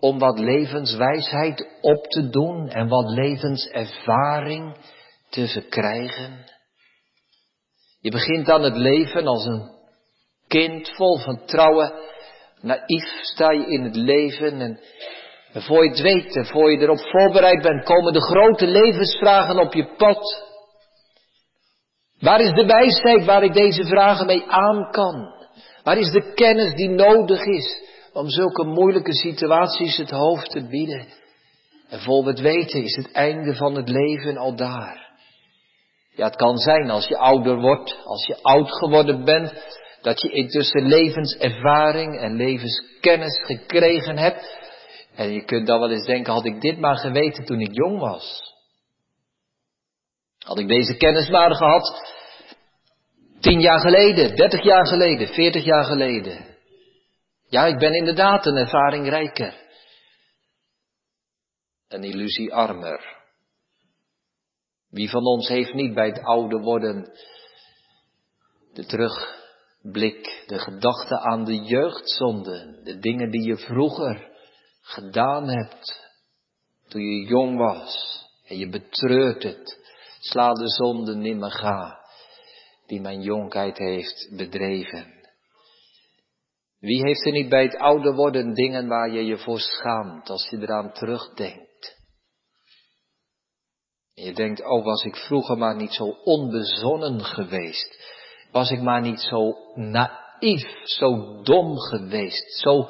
om 0.00 0.18
wat 0.18 0.38
levenswijsheid 0.38 1.78
op 1.80 2.04
te 2.04 2.28
doen 2.28 2.68
en 2.68 2.88
wat 2.88 3.10
levenservaring 3.10 4.76
te 5.30 5.48
verkrijgen. 5.48 6.44
Je 8.00 8.10
begint 8.10 8.48
aan 8.48 8.62
het 8.62 8.76
leven 8.76 9.26
als 9.26 9.44
een 9.44 9.70
kind 10.48 10.90
vol 10.94 11.18
van 11.18 11.44
trouwen. 11.44 11.92
Naïef 12.60 13.04
sta 13.20 13.50
je 13.50 13.66
in 13.66 13.82
het 13.82 13.96
leven 13.96 14.60
en 14.60 14.80
voor 15.52 15.84
je 15.84 15.90
het 15.90 16.00
weet 16.00 16.36
en 16.36 16.46
voor 16.46 16.72
je 16.72 16.78
erop 16.78 17.00
voorbereid 17.00 17.62
bent, 17.62 17.84
komen 17.84 18.12
de 18.12 18.20
grote 18.20 18.66
levensvragen 18.66 19.58
op 19.58 19.74
je 19.74 19.94
pad. 19.96 20.48
Waar 22.20 22.40
is 22.40 22.52
de 22.52 22.66
wijsheid 22.66 23.24
waar 23.24 23.42
ik 23.42 23.52
deze 23.52 23.84
vragen 23.84 24.26
mee 24.26 24.44
aan 24.46 24.90
kan? 24.90 25.34
Waar 25.82 25.98
is 25.98 26.10
de 26.10 26.32
kennis 26.34 26.74
die 26.74 26.88
nodig 26.88 27.44
is 27.44 27.88
om 28.12 28.28
zulke 28.28 28.64
moeilijke 28.64 29.14
situaties 29.14 29.96
het 29.96 30.10
hoofd 30.10 30.50
te 30.50 30.66
bieden? 30.66 31.06
En 31.88 32.00
vol 32.00 32.26
het 32.26 32.40
weten 32.40 32.82
is 32.82 32.96
het 32.96 33.12
einde 33.12 33.54
van 33.54 33.74
het 33.74 33.88
leven 33.88 34.36
al 34.36 34.56
daar. 34.56 35.09
Ja, 36.14 36.26
het 36.26 36.36
kan 36.36 36.56
zijn 36.56 36.90
als 36.90 37.08
je 37.08 37.16
ouder 37.16 37.60
wordt, 37.60 37.96
als 38.04 38.26
je 38.26 38.42
oud 38.42 38.72
geworden 38.72 39.24
bent, 39.24 39.78
dat 40.00 40.20
je 40.20 40.30
intussen 40.30 40.86
levenservaring 40.86 42.18
en 42.18 42.36
levenskennis 42.36 43.42
gekregen 43.44 44.18
hebt. 44.18 44.58
En 45.14 45.32
je 45.32 45.44
kunt 45.44 45.66
dan 45.66 45.80
wel 45.80 45.90
eens 45.90 46.06
denken, 46.06 46.32
had 46.32 46.44
ik 46.44 46.60
dit 46.60 46.78
maar 46.78 46.96
geweten 46.96 47.44
toen 47.44 47.60
ik 47.60 47.74
jong 47.74 47.98
was. 47.98 48.54
Had 50.38 50.58
ik 50.58 50.68
deze 50.68 50.96
kennis 50.96 51.28
maar 51.28 51.54
gehad, 51.54 52.14
tien 53.40 53.60
jaar 53.60 53.80
geleden, 53.80 54.36
dertig 54.36 54.62
jaar 54.62 54.86
geleden, 54.86 55.28
veertig 55.28 55.64
jaar 55.64 55.84
geleden. 55.84 56.50
Ja, 57.48 57.66
ik 57.66 57.78
ben 57.78 57.94
inderdaad 57.94 58.46
een 58.46 58.56
ervaring 58.56 59.08
rijker. 59.08 59.54
Een 61.88 62.04
illusie 62.04 62.54
armer. 62.54 63.19
Wie 64.90 65.10
van 65.10 65.24
ons 65.24 65.48
heeft 65.48 65.74
niet 65.74 65.94
bij 65.94 66.06
het 66.06 66.22
oude 66.22 66.58
worden 66.58 67.12
de 68.72 68.86
terugblik, 68.86 70.44
de 70.46 70.58
gedachte 70.58 71.18
aan 71.18 71.44
de 71.44 71.56
jeugdzonde, 71.56 72.80
de 72.84 72.98
dingen 72.98 73.30
die 73.30 73.42
je 73.42 73.56
vroeger 73.56 74.28
gedaan 74.82 75.48
hebt 75.48 76.08
toen 76.88 77.02
je 77.02 77.26
jong 77.26 77.58
was 77.58 78.24
en 78.46 78.58
je 78.58 78.68
betreurt 78.68 79.42
het. 79.42 79.78
Sla 80.20 80.52
de 80.52 80.68
zonde 80.68 81.16
nimmer 81.16 81.50
ga 81.50 81.98
die 82.86 83.00
mijn 83.00 83.20
jonkheid 83.20 83.78
heeft 83.78 84.28
bedreven. 84.36 85.18
Wie 86.78 87.02
heeft 87.06 87.26
er 87.26 87.32
niet 87.32 87.48
bij 87.48 87.62
het 87.62 87.76
oude 87.76 88.14
worden 88.14 88.54
dingen 88.54 88.88
waar 88.88 89.10
je 89.10 89.24
je 89.24 89.38
voor 89.38 89.60
schaamt 89.60 90.30
als 90.30 90.48
je 90.48 90.58
eraan 90.58 90.92
terugdenkt? 90.92 91.69
Je 94.22 94.32
denkt, 94.32 94.64
oh 94.64 94.84
was 94.84 95.04
ik 95.04 95.16
vroeger 95.16 95.58
maar 95.58 95.76
niet 95.76 95.92
zo 95.92 96.04
onbezonnen 96.24 97.24
geweest. 97.24 98.18
Was 98.52 98.70
ik 98.70 98.80
maar 98.80 99.00
niet 99.00 99.20
zo 99.20 99.56
naïef, 99.74 100.68
zo 100.84 101.40
dom 101.42 101.78
geweest, 101.78 102.60
zo 102.60 102.88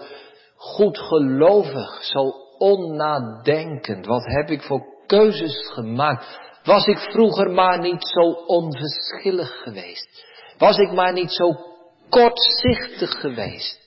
goedgelovig, 0.56 2.04
zo 2.04 2.32
onnadenkend. 2.58 4.06
Wat 4.06 4.24
heb 4.24 4.50
ik 4.50 4.62
voor 4.62 4.84
keuzes 5.06 5.70
gemaakt? 5.72 6.38
Was 6.64 6.86
ik 6.86 6.98
vroeger 6.98 7.50
maar 7.50 7.78
niet 7.78 8.08
zo 8.08 8.30
onverschillig 8.46 9.62
geweest? 9.62 10.24
Was 10.58 10.78
ik 10.78 10.92
maar 10.92 11.12
niet 11.12 11.32
zo 11.32 11.54
kortzichtig 12.08 13.20
geweest? 13.20 13.78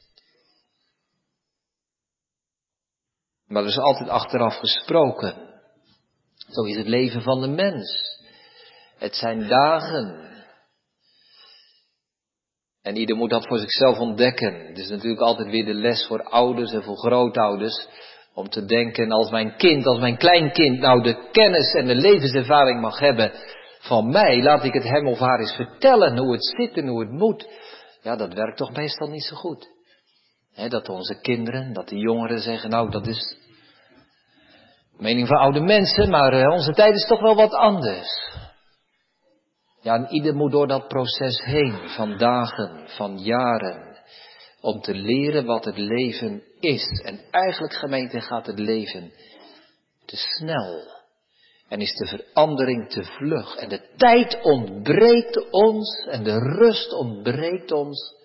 Maar 3.48 3.62
er 3.62 3.70
is 3.70 3.78
altijd 3.78 4.10
achteraf 4.10 4.56
gesproken. 4.56 5.53
Zo 6.54 6.64
is 6.64 6.76
het 6.76 6.88
leven 6.88 7.22
van 7.22 7.42
de 7.42 7.48
mens. 7.48 8.20
Het 8.98 9.16
zijn 9.16 9.48
dagen. 9.48 10.32
En 12.82 12.96
ieder 12.96 13.16
moet 13.16 13.30
dat 13.30 13.48
voor 13.48 13.58
zichzelf 13.58 13.98
ontdekken. 13.98 14.68
Het 14.68 14.78
is 14.78 14.90
natuurlijk 14.90 15.22
altijd 15.22 15.50
weer 15.50 15.66
de 15.66 15.74
les 15.74 16.06
voor 16.06 16.24
ouders 16.24 16.72
en 16.72 16.84
voor 16.84 16.98
grootouders. 16.98 17.88
Om 18.34 18.50
te 18.50 18.66
denken, 18.66 19.12
als 19.12 19.32
mijn 19.32 19.56
kind, 19.56 19.86
als 19.86 20.00
mijn 20.00 20.18
kleinkind 20.18 20.80
nou 20.80 21.04
de 21.04 21.30
kennis 21.32 21.74
en 21.74 21.86
de 21.86 21.96
levenservaring 21.96 22.82
mag 22.82 23.00
hebben 23.00 23.32
van 23.80 24.10
mij, 24.10 24.42
laat 24.42 24.64
ik 24.64 24.74
het 24.74 24.84
hem 24.84 25.08
of 25.08 25.20
haar 25.20 25.40
eens 25.40 25.56
vertellen 25.56 26.18
hoe 26.18 26.34
het 26.34 26.46
zit 26.46 26.78
en 26.78 26.88
hoe 26.88 27.00
het 27.00 27.12
moet. 27.12 27.48
Ja, 28.02 28.16
dat 28.16 28.34
werkt 28.34 28.58
toch 28.58 28.72
meestal 28.76 29.08
niet 29.08 29.24
zo 29.24 29.36
goed. 29.36 29.68
dat 30.70 30.90
onze 30.90 31.20
kinderen, 31.22 31.74
dat 31.74 31.90
de 31.90 31.98
jongeren 31.98 32.40
zeggen, 32.40 32.70
nou 32.70 32.92
dat 32.92 33.08
is 33.08 33.38
mening 34.98 35.28
van 35.28 35.38
oude 35.38 35.62
mensen, 35.62 36.10
maar 36.10 36.34
eh, 36.34 36.52
onze 36.52 36.72
tijd 36.72 36.96
is 36.96 37.08
toch 37.08 37.22
wel 37.22 37.36
wat 37.36 37.54
anders. 37.54 38.32
Ja, 39.82 39.96
en 39.96 40.08
ieder 40.10 40.36
moet 40.36 40.52
door 40.52 40.68
dat 40.68 40.88
proces 40.88 41.44
heen, 41.44 41.90
van 41.90 42.18
dagen, 42.18 42.88
van 42.88 43.18
jaren, 43.18 43.98
om 44.62 44.82
te 44.82 44.94
leren 44.94 45.46
wat 45.46 45.66
het 45.66 45.78
leven 45.78 46.44
is. 46.60 47.02
En 47.06 47.22
eigenlijk, 47.32 47.74
gemeente, 47.74 48.22
gaat 48.22 48.46
het 48.46 48.60
leven 48.60 49.12
te 50.06 50.16
snel. 50.16 50.92
En 51.68 51.80
is 51.80 51.94
de 51.94 52.08
verandering 52.08 52.90
te 52.90 53.04
vlug. 53.04 53.56
En 53.56 53.70
de 53.70 53.90
tijd 53.98 54.42
ontbreekt 54.42 55.50
ons 55.50 56.08
en 56.10 56.24
de 56.24 56.38
rust 56.38 56.94
ontbreekt 56.94 57.72
ons 57.72 58.16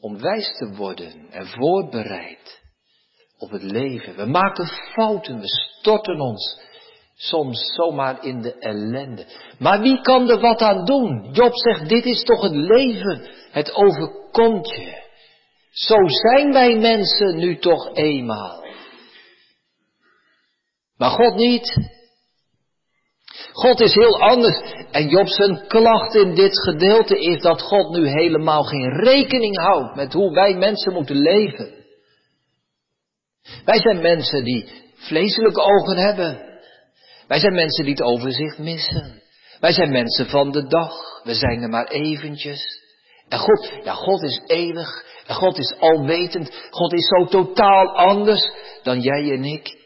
om 0.00 0.20
wijs 0.20 0.56
te 0.56 0.74
worden 0.76 1.26
en 1.30 1.46
voorbereid 1.46 2.63
op 3.38 3.50
het 3.50 3.62
leven. 3.62 4.16
We 4.16 4.24
maken 4.24 4.66
fouten, 4.66 5.40
we 5.40 5.48
storten 5.48 6.20
ons 6.20 6.62
soms 7.16 7.74
zomaar 7.74 8.24
in 8.24 8.40
de 8.40 8.58
ellende. 8.58 9.26
Maar 9.58 9.80
wie 9.80 10.00
kan 10.00 10.30
er 10.30 10.40
wat 10.40 10.60
aan 10.60 10.84
doen? 10.84 11.28
Job 11.32 11.56
zegt, 11.56 11.88
dit 11.88 12.04
is 12.04 12.22
toch 12.22 12.42
het 12.42 12.54
leven, 12.54 13.28
het 13.50 13.74
overkomt 13.74 14.68
je. 14.68 15.02
Zo 15.70 15.96
zijn 16.06 16.52
wij 16.52 16.76
mensen 16.76 17.36
nu 17.36 17.58
toch 17.58 17.94
eenmaal. 17.94 18.64
Maar 20.96 21.10
God 21.10 21.34
niet. 21.34 21.92
God 23.52 23.80
is 23.80 23.94
heel 23.94 24.20
anders. 24.20 24.60
En 24.90 25.08
Job 25.08 25.28
zijn 25.28 25.66
klacht 25.66 26.14
in 26.14 26.34
dit 26.34 26.58
gedeelte 26.58 27.20
is 27.20 27.40
dat 27.40 27.62
God 27.62 27.90
nu 27.90 28.08
helemaal 28.08 28.62
geen 28.62 28.90
rekening 28.90 29.56
houdt 29.56 29.94
met 29.94 30.12
hoe 30.12 30.34
wij 30.34 30.54
mensen 30.54 30.92
moeten 30.92 31.16
leven. 31.16 31.83
Wij 33.64 33.78
zijn 33.78 34.00
mensen 34.00 34.44
die 34.44 34.68
vleeselijke 34.94 35.60
ogen 35.60 35.96
hebben. 35.96 36.52
Wij 37.28 37.38
zijn 37.38 37.54
mensen 37.54 37.84
die 37.84 37.94
het 37.94 38.02
overzicht 38.02 38.58
missen. 38.58 39.22
Wij 39.60 39.72
zijn 39.72 39.90
mensen 39.90 40.28
van 40.28 40.50
de 40.50 40.66
dag. 40.66 40.92
We 41.22 41.34
zijn 41.34 41.62
er 41.62 41.68
maar 41.68 41.86
eventjes. 41.86 42.82
En 43.28 43.38
God, 43.38 43.72
ja, 43.82 43.92
God 43.92 44.22
is 44.22 44.42
eeuwig. 44.46 45.04
En 45.26 45.34
God 45.34 45.58
is 45.58 45.74
alwetend. 45.78 46.66
God 46.70 46.92
is 46.92 47.06
zo 47.06 47.24
totaal 47.24 47.96
anders 47.96 48.52
dan 48.82 49.00
jij 49.00 49.30
en 49.30 49.44
ik. 49.44 49.82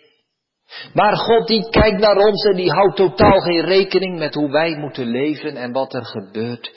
Maar 0.92 1.16
God 1.16 1.46
die 1.46 1.68
kijkt 1.70 2.00
naar 2.00 2.16
ons 2.16 2.44
en 2.44 2.56
die 2.56 2.70
houdt 2.70 2.96
totaal 2.96 3.38
geen 3.38 3.64
rekening 3.64 4.18
met 4.18 4.34
hoe 4.34 4.50
wij 4.50 4.76
moeten 4.76 5.06
leven 5.06 5.56
en 5.56 5.72
wat 5.72 5.94
er 5.94 6.04
gebeurt. 6.04 6.70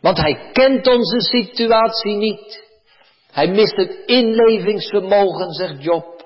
Want 0.00 0.16
hij 0.16 0.50
kent 0.52 0.86
onze 0.86 1.20
situatie 1.20 2.16
niet. 2.16 2.68
Hij 3.32 3.48
mist 3.48 3.76
het 3.76 4.02
inlevingsvermogen, 4.06 5.52
zegt 5.52 5.82
Job. 5.82 6.18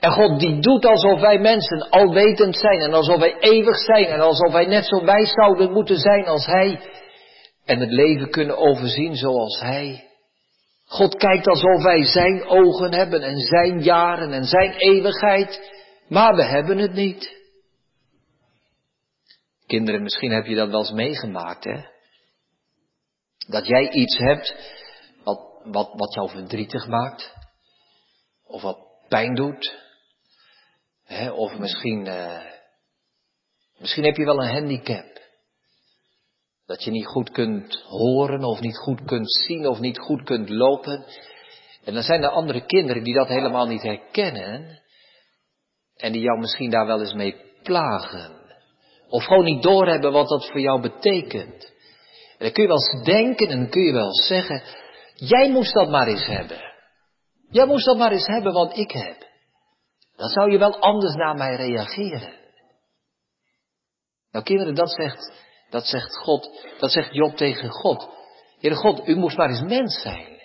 En 0.00 0.10
God 0.10 0.40
die 0.40 0.60
doet 0.60 0.84
alsof 0.84 1.20
wij 1.20 1.38
mensen 1.38 1.90
alwetend 1.90 2.56
zijn 2.56 2.80
en 2.80 2.92
alsof 2.92 3.18
wij 3.18 3.38
eeuwig 3.38 3.76
zijn 3.76 4.04
en 4.04 4.20
alsof 4.20 4.52
wij 4.52 4.66
net 4.66 4.86
zo 4.86 5.04
wijs 5.04 5.30
zouden 5.30 5.72
moeten 5.72 5.96
zijn 5.96 6.24
als 6.24 6.46
Hij 6.46 6.80
en 7.64 7.80
het 7.80 7.90
leven 7.90 8.30
kunnen 8.30 8.56
overzien 8.56 9.16
zoals 9.16 9.60
Hij. 9.60 10.04
God 10.86 11.16
kijkt 11.16 11.46
alsof 11.46 11.82
wij 11.82 12.04
Zijn 12.04 12.46
ogen 12.46 12.94
hebben 12.94 13.22
en 13.22 13.38
Zijn 13.38 13.82
jaren 13.82 14.32
en 14.32 14.44
Zijn 14.44 14.72
eeuwigheid, 14.72 15.72
maar 16.08 16.34
we 16.34 16.44
hebben 16.44 16.78
het 16.78 16.92
niet. 16.92 17.34
Kinderen, 19.66 20.02
misschien 20.02 20.32
heb 20.32 20.46
je 20.46 20.54
dat 20.54 20.68
wel 20.70 20.78
eens 20.78 20.92
meegemaakt, 20.92 21.64
hè? 21.64 21.80
Dat 23.48 23.66
jij 23.66 23.90
iets 23.90 24.18
hebt 24.18 24.54
wat, 25.72 25.90
wat, 25.92 26.14
jou 26.14 26.30
verdrietig 26.30 26.86
maakt, 26.86 27.34
of 28.46 28.62
wat 28.62 28.78
pijn 29.08 29.34
doet. 29.34 29.84
Hè, 31.04 31.30
of 31.30 31.58
misschien, 31.58 32.06
uh, 32.06 32.42
misschien 33.78 34.04
heb 34.04 34.16
je 34.16 34.24
wel 34.24 34.42
een 34.42 34.52
handicap. 34.52 35.14
Dat 36.66 36.84
je 36.84 36.90
niet 36.90 37.06
goed 37.06 37.30
kunt 37.30 37.82
horen 37.86 38.44
of 38.44 38.60
niet 38.60 38.76
goed 38.76 39.04
kunt 39.04 39.32
zien 39.32 39.66
of 39.66 39.78
niet 39.78 39.98
goed 39.98 40.22
kunt 40.22 40.48
lopen. 40.48 41.04
En 41.84 41.94
dan 41.94 42.02
zijn 42.02 42.22
er 42.22 42.28
andere 42.28 42.66
kinderen 42.66 43.02
die 43.02 43.14
dat 43.14 43.28
helemaal 43.28 43.66
niet 43.66 43.82
herkennen. 43.82 44.82
En 45.96 46.12
die 46.12 46.22
jou 46.22 46.38
misschien 46.38 46.70
daar 46.70 46.86
wel 46.86 47.00
eens 47.00 47.12
mee 47.12 47.36
plagen. 47.62 48.44
Of 49.08 49.24
gewoon 49.24 49.44
niet 49.44 49.62
doorhebben 49.62 50.12
wat 50.12 50.28
dat 50.28 50.50
voor 50.50 50.60
jou 50.60 50.80
betekent. 50.80 51.74
En 52.38 52.44
dan 52.44 52.52
kun 52.52 52.62
je 52.62 52.68
wel 52.68 52.94
eens 52.94 53.04
denken 53.04 53.48
en 53.48 53.58
dan 53.58 53.70
kun 53.70 53.82
je 53.82 53.92
wel 53.92 54.14
zeggen, 54.14 54.62
jij 55.16 55.50
moest 55.50 55.74
dat 55.74 55.88
maar 55.88 56.06
eens 56.06 56.26
hebben. 56.26 56.74
Jij 57.50 57.66
moest 57.66 57.84
dat 57.84 57.96
maar 57.96 58.12
eens 58.12 58.26
hebben 58.26 58.52
wat 58.52 58.76
ik 58.76 58.90
heb. 58.90 59.26
Dan 60.16 60.28
zou 60.28 60.52
je 60.52 60.58
wel 60.58 60.80
anders 60.80 61.14
naar 61.14 61.36
mij 61.36 61.56
reageren. 61.56 62.34
Nou 64.30 64.44
kinderen, 64.44 64.74
dat 64.74 64.90
zegt, 64.90 65.32
dat 65.70 65.86
zegt 65.86 66.16
God, 66.16 66.50
dat 66.78 66.90
zegt 66.90 67.14
Job 67.14 67.36
tegen 67.36 67.70
God. 67.70 68.08
Heere 68.58 68.76
God, 68.76 69.08
u 69.08 69.16
moest 69.16 69.36
maar 69.36 69.48
eens 69.48 69.62
mens 69.62 70.00
zijn. 70.00 70.36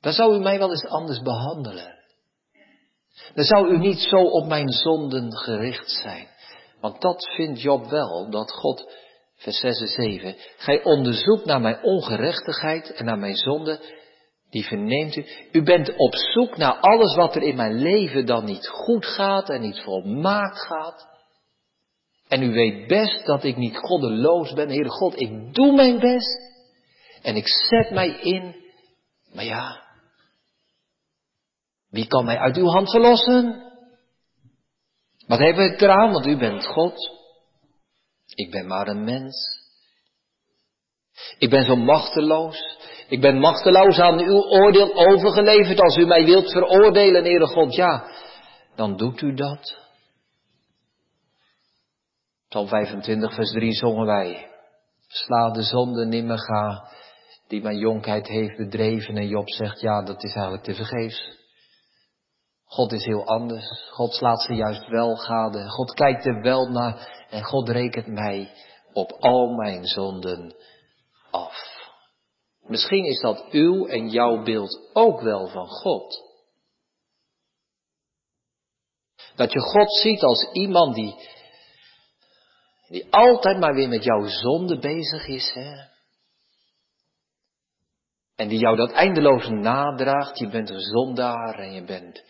Dan 0.00 0.12
zou 0.12 0.34
u 0.34 0.38
mij 0.38 0.58
wel 0.58 0.70
eens 0.70 0.86
anders 0.86 1.22
behandelen. 1.22 1.94
Dan 3.34 3.44
zou 3.44 3.68
u 3.68 3.78
niet 3.78 3.98
zo 3.98 4.16
op 4.16 4.46
mijn 4.46 4.68
zonden 4.68 5.36
gericht 5.36 5.90
zijn. 5.90 6.28
Want 6.80 7.00
dat 7.00 7.28
vindt 7.36 7.60
Job 7.60 7.86
wel, 7.86 8.30
dat 8.30 8.52
God, 8.52 8.92
vers 9.36 9.58
6 9.60 9.80
en 9.80 9.86
7, 9.86 10.36
gij 10.56 10.82
onderzoekt 10.82 11.44
naar 11.44 11.60
mijn 11.60 11.82
ongerechtigheid 11.82 12.92
en 12.92 13.04
naar 13.04 13.18
mijn 13.18 13.36
zonde, 13.36 13.80
die 14.50 14.64
verneemt 14.64 15.16
u. 15.16 15.26
U 15.52 15.62
bent 15.62 15.96
op 15.96 16.14
zoek 16.14 16.56
naar 16.56 16.74
alles 16.74 17.14
wat 17.14 17.36
er 17.36 17.42
in 17.42 17.56
mijn 17.56 17.74
leven 17.74 18.26
dan 18.26 18.44
niet 18.44 18.68
goed 18.68 19.06
gaat 19.06 19.48
en 19.48 19.60
niet 19.60 19.80
volmaakt 19.80 20.58
gaat. 20.58 21.06
En 22.28 22.42
u 22.42 22.52
weet 22.52 22.86
best 22.86 23.26
dat 23.26 23.44
ik 23.44 23.56
niet 23.56 23.76
goddeloos 23.76 24.52
ben. 24.52 24.68
Heere 24.68 24.88
God, 24.88 25.20
ik 25.20 25.54
doe 25.54 25.72
mijn 25.74 25.98
best. 25.98 26.40
En 27.22 27.36
ik 27.36 27.48
zet 27.48 27.90
mij 27.90 28.08
in. 28.08 28.56
Maar 29.32 29.44
ja, 29.44 29.82
wie 31.90 32.06
kan 32.06 32.24
mij 32.24 32.38
uit 32.38 32.56
uw 32.56 32.66
hand 32.66 32.90
verlossen? 32.90 33.64
Wat 35.26 35.38
hebben 35.38 35.70
we 35.70 35.82
eraan, 35.82 36.12
want 36.12 36.26
u 36.26 36.36
bent 36.36 36.66
God. 36.66 37.15
Ik 38.36 38.50
ben 38.50 38.66
maar 38.66 38.88
een 38.88 39.04
mens. 39.04 39.64
Ik 41.38 41.50
ben 41.50 41.64
zo 41.64 41.76
machteloos. 41.76 42.78
Ik 43.08 43.20
ben 43.20 43.38
machteloos 43.38 43.98
aan 43.98 44.18
uw 44.18 44.42
oordeel 44.42 44.94
overgeleverd. 44.94 45.80
Als 45.80 45.96
u 45.96 46.06
mij 46.06 46.24
wilt 46.24 46.52
veroordelen, 46.52 47.24
Heere 47.24 47.46
God, 47.46 47.74
ja, 47.74 48.10
dan 48.74 48.96
doet 48.96 49.20
u 49.20 49.34
dat. 49.34 49.84
Psalm 52.48 52.68
25, 52.68 53.34
vers 53.34 53.50
3 53.50 53.72
zongen 53.72 54.06
wij. 54.06 54.50
Sla 55.08 55.50
de 55.50 55.62
zonde 55.62 56.06
nimmer 56.06 56.38
ga, 56.38 56.90
die 57.48 57.62
mijn 57.62 57.78
jonkheid 57.78 58.28
heeft 58.28 58.56
bedreven. 58.56 59.16
En 59.16 59.28
Job 59.28 59.50
zegt, 59.50 59.80
ja, 59.80 60.02
dat 60.02 60.24
is 60.24 60.32
eigenlijk 60.32 60.64
te 60.64 60.74
vergeefs. 60.74 61.45
God 62.66 62.92
is 62.92 63.04
heel 63.04 63.26
anders. 63.26 63.88
God 63.90 64.14
slaat 64.14 64.42
ze 64.42 64.54
juist 64.54 64.86
wel 64.86 65.16
gade. 65.16 65.68
God 65.68 65.92
kijkt 65.94 66.26
er 66.26 66.42
wel 66.42 66.66
naar 66.66 67.24
en 67.30 67.44
God 67.44 67.68
rekent 67.68 68.06
mij 68.06 68.52
op 68.92 69.12
al 69.12 69.48
mijn 69.48 69.84
zonden 69.84 70.54
af. 71.30 71.74
Misschien 72.66 73.04
is 73.04 73.20
dat 73.20 73.44
uw 73.50 73.86
en 73.86 74.08
jouw 74.08 74.42
beeld 74.42 74.90
ook 74.92 75.20
wel 75.20 75.48
van 75.48 75.66
God. 75.66 76.24
Dat 79.34 79.52
je 79.52 79.60
God 79.60 79.92
ziet 79.92 80.22
als 80.22 80.50
iemand 80.52 80.94
die, 80.94 81.14
die 82.88 83.06
altijd 83.12 83.58
maar 83.58 83.74
weer 83.74 83.88
met 83.88 84.04
jouw 84.04 84.26
zonde 84.26 84.78
bezig 84.78 85.26
is. 85.26 85.50
Hè? 85.54 85.72
En 88.36 88.48
die 88.48 88.58
jou 88.58 88.76
dat 88.76 88.92
eindeloos 88.92 89.48
nadraagt. 89.48 90.38
Je 90.38 90.48
bent 90.48 90.70
een 90.70 90.80
zondaar 90.80 91.58
en 91.58 91.72
je 91.72 91.84
bent 91.84 92.22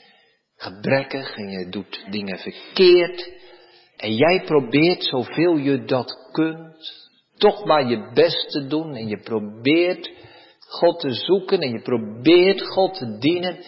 gebrekkig 0.56 1.36
en 1.36 1.50
je 1.50 1.68
doet 1.68 2.06
dingen 2.10 2.38
verkeerd. 2.38 3.30
En 3.96 4.14
jij 4.14 4.42
probeert 4.44 5.04
zoveel 5.04 5.56
je 5.56 5.84
dat 5.84 6.30
kunt, 6.32 7.10
toch 7.36 7.64
maar 7.64 7.86
je 7.86 8.10
best 8.14 8.50
te 8.50 8.66
doen 8.66 8.94
en 8.94 9.08
je 9.08 9.18
probeert 9.18 10.10
God 10.68 11.00
te 11.00 11.12
zoeken 11.12 11.60
en 11.60 11.70
je 11.70 11.82
probeert 11.82 12.62
God 12.62 12.94
te 12.94 13.18
dienen. 13.18 13.58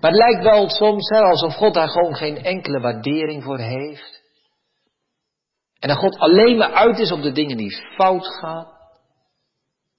Maar 0.00 0.10
het 0.10 0.20
lijkt 0.20 0.42
wel 0.42 0.68
soms 0.68 1.10
alsof 1.10 1.54
God 1.54 1.74
daar 1.74 1.88
gewoon 1.88 2.14
geen 2.14 2.36
enkele 2.36 2.80
waardering 2.80 3.42
voor 3.42 3.58
heeft. 3.58 4.24
En 5.78 5.88
dat 5.88 5.98
God 5.98 6.18
alleen 6.18 6.56
maar 6.56 6.72
uit 6.72 6.98
is 6.98 7.12
op 7.12 7.22
de 7.22 7.32
dingen 7.32 7.56
die 7.56 7.82
fout 7.96 8.26
gaan. 8.26 8.66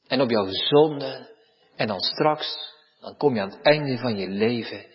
En 0.07 0.21
op 0.21 0.29
jouw 0.29 0.47
zonde. 0.49 1.35
En 1.75 1.87
dan 1.87 1.99
straks, 1.99 2.75
dan 3.07 3.17
kom 3.17 3.35
je 3.35 3.41
aan 3.41 3.49
het 3.49 3.61
einde 3.61 3.97
van 3.97 4.17
je 4.17 4.27
leven. 4.27 4.85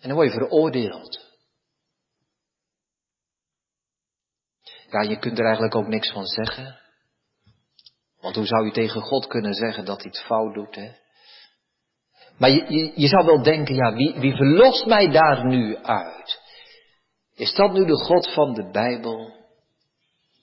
En 0.00 0.08
dan 0.08 0.12
word 0.12 0.32
je 0.32 0.38
veroordeeld. 0.38 1.24
Ja, 4.90 5.00
je 5.00 5.18
kunt 5.18 5.38
er 5.38 5.44
eigenlijk 5.44 5.74
ook 5.74 5.86
niks 5.86 6.12
van 6.12 6.26
zeggen. 6.26 6.80
Want 8.20 8.36
hoe 8.36 8.46
zou 8.46 8.64
je 8.64 8.72
tegen 8.72 9.00
God 9.00 9.26
kunnen 9.26 9.54
zeggen 9.54 9.84
dat 9.84 10.02
hij 10.02 10.10
het 10.10 10.24
fout 10.26 10.54
doet, 10.54 10.74
hè? 10.74 10.90
Maar 12.38 12.50
je, 12.50 12.64
je, 12.68 12.92
je 12.94 13.08
zou 13.08 13.26
wel 13.26 13.42
denken, 13.42 13.74
ja, 13.74 13.94
wie, 13.94 14.14
wie 14.14 14.34
verlost 14.36 14.86
mij 14.86 15.10
daar 15.10 15.46
nu 15.46 15.76
uit? 15.76 16.40
Is 17.34 17.54
dat 17.54 17.72
nu 17.72 17.84
de 17.84 18.04
God 18.04 18.32
van 18.34 18.54
de 18.54 18.70
Bijbel? 18.70 19.34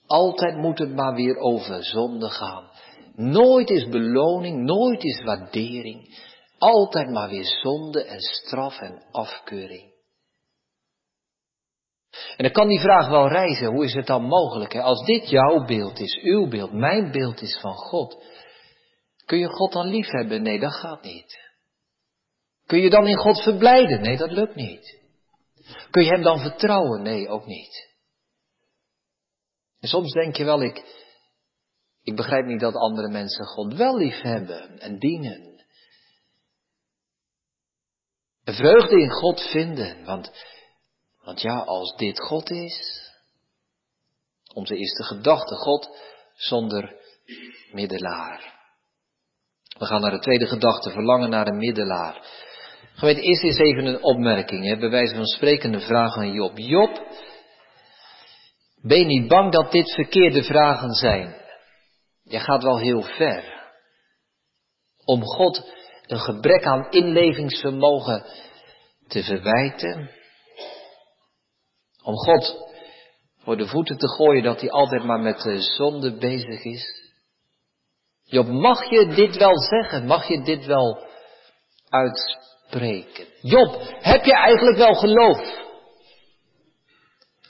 Altijd 0.06 0.56
moet 0.56 0.78
het 0.78 0.94
maar 0.94 1.14
weer 1.14 1.36
over 1.36 1.84
zonde 1.84 2.30
gaan. 2.30 2.70
Nooit 3.14 3.70
is 3.70 3.88
beloning, 3.88 4.64
nooit 4.64 5.04
is 5.04 5.22
waardering. 5.22 6.32
Altijd 6.64 7.10
maar 7.10 7.28
weer 7.28 7.44
zonde 7.44 8.04
en 8.04 8.20
straf 8.20 8.78
en 8.78 9.02
afkeuring. 9.10 9.92
En 12.10 12.44
dan 12.44 12.52
kan 12.52 12.68
die 12.68 12.80
vraag 12.80 13.08
wel 13.08 13.28
reizen, 13.28 13.66
hoe 13.66 13.84
is 13.84 13.94
het 13.94 14.06
dan 14.06 14.22
mogelijk? 14.22 14.72
Hè? 14.72 14.80
Als 14.80 15.04
dit 15.04 15.28
jouw 15.28 15.64
beeld 15.64 15.98
is, 15.98 16.18
uw 16.22 16.48
beeld, 16.48 16.72
mijn 16.72 17.10
beeld 17.10 17.40
is 17.40 17.58
van 17.60 17.74
God. 17.74 18.24
Kun 19.24 19.38
je 19.38 19.48
God 19.48 19.72
dan 19.72 19.86
lief 19.86 20.06
hebben? 20.06 20.42
Nee, 20.42 20.60
dat 20.60 20.72
gaat 20.72 21.02
niet. 21.02 21.38
Kun 22.66 22.78
je 22.78 22.90
dan 22.90 23.06
in 23.06 23.18
God 23.18 23.42
verblijden? 23.42 24.00
Nee, 24.02 24.16
dat 24.16 24.30
lukt 24.30 24.54
niet. 24.54 25.00
Kun 25.90 26.04
je 26.04 26.10
Hem 26.10 26.22
dan 26.22 26.38
vertrouwen? 26.38 27.02
Nee, 27.02 27.28
ook 27.28 27.46
niet. 27.46 27.88
En 29.80 29.88
soms 29.88 30.12
denk 30.12 30.36
je 30.36 30.44
wel, 30.44 30.62
ik, 30.62 30.84
ik 32.02 32.16
begrijp 32.16 32.46
niet 32.46 32.60
dat 32.60 32.74
andere 32.74 33.08
mensen 33.08 33.44
God 33.44 33.74
wel 33.74 33.96
lief 33.96 34.20
hebben 34.20 34.78
en 34.78 34.98
dienen. 34.98 35.53
Vreugde 38.44 39.00
in 39.00 39.10
God 39.10 39.40
vinden, 39.50 40.04
want, 40.04 40.30
want 41.22 41.40
ja, 41.40 41.58
als 41.58 41.96
dit 41.96 42.20
God 42.20 42.50
is, 42.50 43.10
onze 44.54 44.76
eerste 44.76 45.02
gedachte, 45.02 45.54
God 45.54 45.88
zonder 46.34 46.96
middelaar. 47.72 48.52
We 49.78 49.86
gaan 49.86 50.00
naar 50.00 50.10
de 50.10 50.18
tweede 50.18 50.46
gedachte, 50.46 50.90
verlangen 50.90 51.30
naar 51.30 51.46
een 51.46 51.58
middelaar. 51.58 52.22
Gemeente, 52.94 53.22
eerst 53.22 53.42
eens 53.42 53.58
even 53.58 53.86
een 53.86 54.02
opmerking, 54.02 54.64
hè, 54.64 54.76
bij 54.76 54.90
wijze 54.90 55.14
van 55.14 55.26
sprekende 55.26 55.80
vraag 55.80 56.16
aan 56.16 56.32
Job. 56.32 56.58
Job, 56.58 57.06
ben 58.82 58.98
je 58.98 59.04
niet 59.04 59.28
bang 59.28 59.52
dat 59.52 59.72
dit 59.72 59.94
verkeerde 59.94 60.42
vragen 60.42 60.90
zijn? 60.90 61.42
Je 62.22 62.40
gaat 62.40 62.62
wel 62.62 62.78
heel 62.78 63.02
ver. 63.02 63.62
Om 65.04 65.22
God 65.22 65.72
een 66.14 66.20
gebrek 66.20 66.64
aan 66.64 66.86
inlevingsvermogen 66.90 68.24
te 69.08 69.22
verwijten. 69.22 70.10
Om 72.02 72.14
God 72.14 72.56
voor 73.38 73.56
de 73.56 73.66
voeten 73.66 73.98
te 73.98 74.08
gooien 74.08 74.42
dat 74.42 74.60
hij 74.60 74.70
altijd 74.70 75.04
maar 75.04 75.20
met 75.20 75.40
de 75.40 75.60
zonde 75.60 76.16
bezig 76.18 76.64
is. 76.64 77.02
Job, 78.24 78.46
mag 78.46 78.90
je 78.90 79.06
dit 79.06 79.36
wel 79.36 79.58
zeggen? 79.58 80.06
Mag 80.06 80.28
je 80.28 80.42
dit 80.42 80.66
wel 80.66 81.06
uitspreken? 81.88 83.26
Job, 83.40 83.80
heb 84.00 84.24
je 84.24 84.34
eigenlijk 84.34 84.76
wel 84.76 84.94
geloof? 84.94 85.62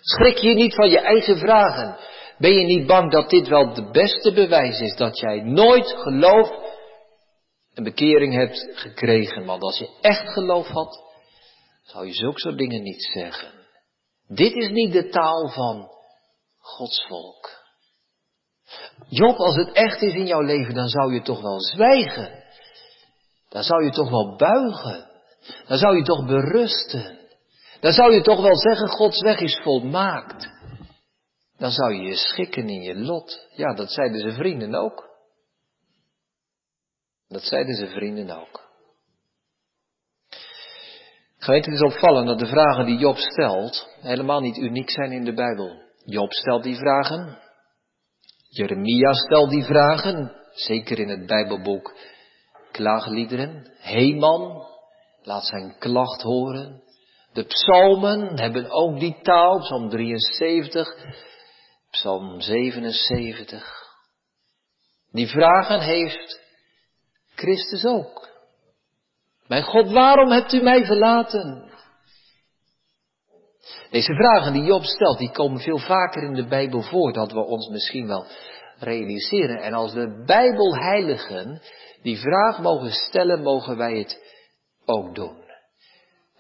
Schrik 0.00 0.36
je 0.36 0.54
niet 0.54 0.74
van 0.74 0.90
je 0.90 1.00
eigen 1.00 1.38
vragen? 1.38 1.96
Ben 2.38 2.52
je 2.52 2.64
niet 2.64 2.86
bang 2.86 3.10
dat 3.10 3.30
dit 3.30 3.48
wel 3.48 3.74
de 3.74 3.90
beste 3.90 4.32
bewijs 4.32 4.80
is 4.80 4.96
dat 4.96 5.18
jij 5.18 5.40
nooit 5.40 5.94
geloof 5.96 6.63
en 7.74 7.82
bekering 7.82 8.34
hebt 8.34 8.66
gekregen? 8.74 9.44
Want 9.44 9.62
als 9.62 9.78
je 9.78 9.98
echt 10.00 10.32
geloof 10.32 10.66
had, 10.66 11.02
zou 11.82 12.06
je 12.06 12.12
zulke 12.12 12.40
soort 12.40 12.58
dingen 12.58 12.82
niet 12.82 13.02
zeggen. 13.12 13.52
Dit 14.28 14.54
is 14.54 14.68
niet 14.68 14.92
de 14.92 15.08
taal 15.08 15.48
van 15.48 15.88
Gods 16.58 17.06
volk. 17.06 17.62
Job, 19.08 19.36
als 19.36 19.56
het 19.56 19.72
echt 19.72 20.02
is 20.02 20.14
in 20.14 20.26
jouw 20.26 20.40
leven, 20.40 20.74
dan 20.74 20.88
zou 20.88 21.14
je 21.14 21.22
toch 21.22 21.40
wel 21.40 21.60
zwijgen. 21.60 22.42
Dan 23.48 23.62
zou 23.62 23.84
je 23.84 23.90
toch 23.90 24.10
wel 24.10 24.36
buigen. 24.36 25.10
Dan 25.66 25.78
zou 25.78 25.96
je 25.96 26.02
toch 26.02 26.26
berusten. 26.26 27.18
Dan 27.80 27.92
zou 27.92 28.12
je 28.12 28.20
toch 28.20 28.40
wel 28.42 28.56
zeggen, 28.56 28.88
Gods 28.88 29.20
weg 29.20 29.38
is 29.38 29.60
volmaakt. 29.62 30.48
Dan 31.56 31.70
zou 31.70 31.94
je 31.94 32.02
je 32.02 32.14
schikken 32.14 32.68
in 32.68 32.82
je 32.82 32.94
lot. 32.94 33.48
Ja, 33.54 33.74
dat 33.74 33.92
zeiden 33.92 34.20
zijn 34.20 34.34
vrienden 34.34 34.74
ook. 34.74 35.13
Dat 37.34 37.42
zeiden 37.42 37.74
zijn 37.74 37.90
vrienden 37.90 38.30
ook. 38.30 38.62
Gemeente, 41.38 41.70
het 41.70 41.80
is 41.80 41.92
opvallend 41.92 42.26
dat 42.26 42.38
de 42.38 42.46
vragen 42.46 42.86
die 42.86 42.98
Job 42.98 43.16
stelt 43.16 43.88
helemaal 44.00 44.40
niet 44.40 44.56
uniek 44.56 44.90
zijn 44.90 45.12
in 45.12 45.24
de 45.24 45.32
Bijbel. 45.32 45.82
Job 46.04 46.32
stelt 46.32 46.62
die 46.62 46.76
vragen. 46.76 47.38
Jeremia 48.48 49.12
stelt 49.12 49.50
die 49.50 49.64
vragen. 49.64 50.32
Zeker 50.52 50.98
in 50.98 51.08
het 51.08 51.26
Bijbelboek 51.26 51.94
Klaagliederen. 52.70 53.72
Heeman 53.78 54.66
laat 55.22 55.44
zijn 55.44 55.78
klacht 55.78 56.22
horen. 56.22 56.82
De 57.32 57.44
psalmen 57.44 58.38
hebben 58.38 58.70
ook 58.70 59.00
die 59.00 59.20
taal. 59.22 59.58
Psalm 59.58 59.88
73, 59.88 60.96
Psalm 61.90 62.40
77. 62.40 63.82
Die 65.10 65.28
vragen 65.28 65.80
heeft 65.80 66.43
Christus 67.34 67.84
ook. 67.84 68.28
Mijn 69.46 69.62
God, 69.62 69.90
waarom 69.90 70.30
hebt 70.30 70.52
u 70.52 70.62
mij 70.62 70.84
verlaten? 70.84 71.72
Deze 73.90 74.14
vragen 74.14 74.52
die 74.52 74.64
Job 74.64 74.84
stelt, 74.84 75.18
die 75.18 75.30
komen 75.30 75.60
veel 75.60 75.78
vaker 75.78 76.22
in 76.22 76.34
de 76.34 76.46
Bijbel 76.46 76.82
voor 76.82 77.12
dan 77.12 77.28
we 77.28 77.44
ons 77.44 77.68
misschien 77.68 78.06
wel 78.06 78.26
realiseren. 78.78 79.62
En 79.62 79.74
als 79.74 79.92
de 79.92 80.22
Bijbelheiligen 80.26 81.62
die 82.02 82.18
vraag 82.18 82.58
mogen 82.58 82.90
stellen, 82.90 83.42
mogen 83.42 83.76
wij 83.76 83.98
het 83.98 84.22
ook 84.84 85.14
doen. 85.14 85.42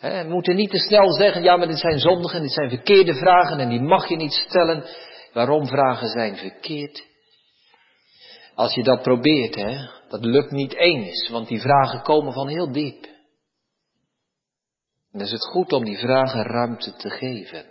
we 0.00 0.24
moeten 0.28 0.56
niet 0.56 0.70
te 0.70 0.78
snel 0.78 1.12
zeggen, 1.12 1.42
ja 1.42 1.56
maar 1.56 1.66
dit 1.66 1.78
zijn 1.78 1.98
zondigen, 1.98 2.42
dit 2.42 2.52
zijn 2.52 2.68
verkeerde 2.68 3.14
vragen 3.14 3.58
en 3.58 3.68
die 3.68 3.82
mag 3.82 4.08
je 4.08 4.16
niet 4.16 4.32
stellen. 4.32 4.84
Waarom 5.32 5.66
vragen 5.66 6.08
zijn 6.08 6.36
verkeerd? 6.36 7.04
Als 8.54 8.74
je 8.74 8.82
dat 8.82 9.02
probeert, 9.02 9.54
hè, 9.54 9.76
dat 10.14 10.24
lukt 10.24 10.50
niet 10.50 10.74
eens, 10.74 11.28
want 11.28 11.48
die 11.48 11.60
vragen 11.60 12.02
komen 12.02 12.32
van 12.32 12.48
heel 12.48 12.72
diep. 12.72 13.02
En 15.12 15.18
dan 15.18 15.20
is 15.20 15.30
het 15.30 15.44
goed 15.44 15.72
om 15.72 15.84
die 15.84 15.98
vragen 15.98 16.42
ruimte 16.42 16.96
te 16.96 17.10
geven. 17.10 17.64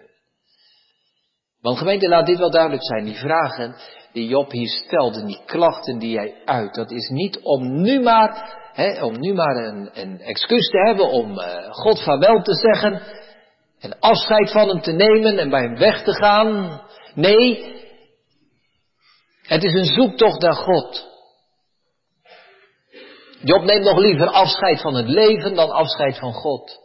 Want 1.62 1.78
gemeente, 1.78 2.08
laat 2.08 2.26
dit 2.26 2.38
wel 2.38 2.52
duidelijk 2.52 2.86
zijn. 2.86 3.06
Die 3.06 3.18
vragen 3.18 3.76
die 4.14 4.28
Job 4.28 4.52
hier 4.52 4.68
stelt 4.68 5.16
en 5.16 5.26
die 5.26 5.42
klachten 5.46 6.00
die 6.00 6.18
hij 6.18 6.42
uit, 6.46 6.74
dat 6.74 6.92
is 6.92 7.10
niet 7.10 7.40
om 7.40 7.82
nu 7.82 8.00
maar, 8.00 8.60
hè, 8.74 9.04
om 9.04 9.20
nu 9.20 9.34
maar 9.34 9.56
een, 9.56 9.90
een 9.94 10.20
excuus 10.20 10.70
te 10.70 10.78
hebben 10.78 11.10
om 11.10 11.32
uh, 11.32 11.46
God 11.70 12.04
vaarwel 12.04 12.42
te 12.42 12.54
zeggen 12.54 13.02
en 13.80 14.00
afscheid 14.00 14.52
van 14.52 14.68
hem 14.68 14.82
te 14.82 14.92
nemen 14.92 15.38
en 15.38 15.50
bij 15.50 15.62
hem 15.62 15.78
weg 15.78 16.04
te 16.04 16.14
gaan. 16.14 16.82
Nee, 17.16 17.76
het 19.42 19.64
is 19.64 19.74
een 19.74 19.96
zoektocht 19.96 20.42
naar 20.42 20.56
God. 20.56 21.13
Job 23.44 23.64
neemt 23.64 23.84
nog 23.84 23.98
liever 23.98 24.28
afscheid 24.28 24.82
van 24.82 24.96
het 24.96 25.08
leven 25.08 25.56
dan 25.56 25.70
afscheid 25.70 26.18
van 26.18 26.34
God. 26.34 26.80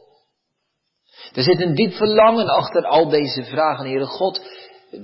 Er 1.35 1.42
zit 1.42 1.61
een 1.61 1.75
diep 1.75 1.92
verlangen 1.92 2.49
achter 2.49 2.85
al 2.85 3.09
deze 3.09 3.44
vragen, 3.44 3.87
Heere 3.87 4.07
God. 4.07 4.40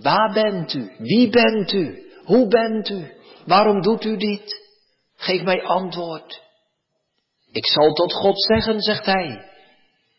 Waar 0.03 0.33
bent 0.33 0.75
u? 0.75 0.93
Wie 0.99 1.29
bent 1.31 1.73
u? 1.73 2.11
Hoe 2.25 2.49
bent 2.49 2.88
u? 2.88 3.12
Waarom 3.47 3.81
doet 3.83 4.05
u 4.05 4.17
dit? 4.17 4.62
Geef 5.17 5.43
mij 5.43 5.62
antwoord. 5.62 6.43
Ik 7.53 7.67
zal 7.67 7.93
tot 7.93 8.12
God 8.12 8.43
zeggen, 8.43 8.81
zegt 8.81 9.07
hij. 9.07 9.51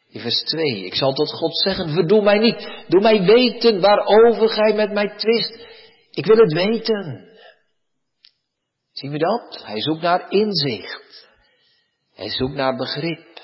In 0.10 0.20
vers 0.20 0.44
2, 0.44 0.86
ik 0.86 0.96
zal 0.96 1.14
tot 1.14 1.32
God 1.32 1.58
zeggen, 1.58 1.90
verdoe 1.90 2.22
mij 2.22 2.38
niet. 2.38 2.70
Doe 2.88 3.02
mij 3.02 3.22
weten 3.22 3.82
waarover 3.82 4.50
gij 4.50 4.74
met 4.74 4.92
mij 4.92 5.14
twist. 5.18 5.66
Ik 6.12 6.26
wil 6.26 6.38
het 6.38 6.54
weten. 6.54 7.30
Zien 8.96 9.12
we 9.12 9.18
dat? 9.18 9.64
Hij 9.66 9.82
zoekt 9.82 10.02
naar 10.02 10.32
inzicht. 10.32 11.30
Hij 12.14 12.30
zoekt 12.30 12.54
naar 12.54 12.76
begrip. 12.76 13.40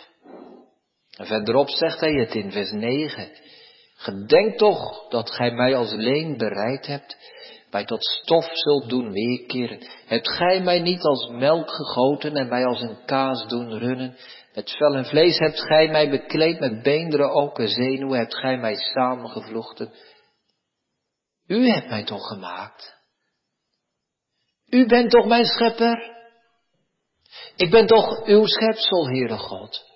En 1.18 1.26
verderop 1.26 1.70
zegt 1.70 2.00
hij 2.00 2.14
het 2.14 2.36
in 2.36 2.52
vers 2.52 2.72
9. 2.72 3.32
Gedenk 3.96 4.58
toch 4.58 5.10
dat 5.10 5.32
gij 5.32 5.52
mij 5.52 5.76
als 5.76 5.92
leen 5.92 6.38
bereid 6.38 6.86
hebt, 6.86 7.18
mij 7.72 7.86
tot 7.86 8.04
stof 8.04 8.46
zult 8.52 8.90
doen 8.90 9.12
weerkeren. 9.12 9.88
Hebt 10.06 10.32
gij 10.32 10.62
mij 10.62 10.80
niet 10.80 11.02
als 11.02 11.30
melk 11.30 11.72
gegoten 11.72 12.36
en 12.36 12.48
mij 12.48 12.66
als 12.66 12.82
een 12.82 13.06
kaas 13.06 13.48
doen 13.48 13.78
runnen? 13.78 14.16
Met 14.54 14.72
vel 14.78 14.96
en 14.96 15.06
vlees 15.06 15.38
hebt 15.38 15.62
gij 15.62 15.88
mij 15.88 16.10
bekleed, 16.10 16.60
met 16.60 16.84
beenderen 16.84 17.32
ook 17.32 17.60
en 17.60 17.68
zenuwen 17.68 18.20
hebt 18.20 18.36
gij 18.36 18.58
mij 18.58 18.76
samengevlochten. 18.76 19.94
U 21.48 21.68
hebt 21.68 21.90
mij 21.90 22.04
toch 22.04 22.28
gemaakt? 22.28 23.01
U 24.72 24.86
bent 24.86 25.12
toch 25.12 25.26
mijn 25.26 25.46
schepper? 25.46 26.10
Ik 27.56 27.72
ben 27.72 27.88
toch 27.88 28.26
uw 28.26 28.46
schepsel, 28.46 29.08
Heere 29.08 29.38
God? 29.38 29.90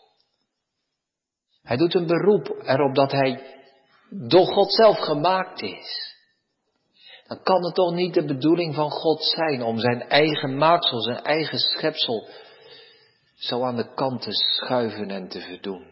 Hij 1.64 1.78
doet 1.78 1.94
een 1.94 2.08
beroep 2.08 2.48
erop 2.64 2.96
dat 2.96 3.12
hij 3.12 3.56
door 4.10 4.46
God 4.46 4.74
zelf 4.74 4.98
gemaakt 4.98 5.62
is. 5.62 6.14
dan 7.28 7.42
kan 7.44 7.66
het 7.66 7.76
toch 7.76 7.94
niet 7.94 8.14
de 8.14 8.26
bedoeling 8.26 8.76
van 8.76 8.90
God 8.90 9.24
zijn 9.24 9.62
om 9.62 9.80
zijn 9.80 10.02
eigen 10.10 10.58
maaksel, 10.58 11.02
zijn 11.02 11.22
eigen 11.22 11.60
schepsel, 11.60 12.28
zo 13.36 13.64
aan 13.64 13.76
de 13.76 13.94
kant 13.94 14.22
te 14.22 14.32
schuiven 14.32 15.12
en 15.12 15.28
te 15.28 15.42
verdoen. 15.42 15.86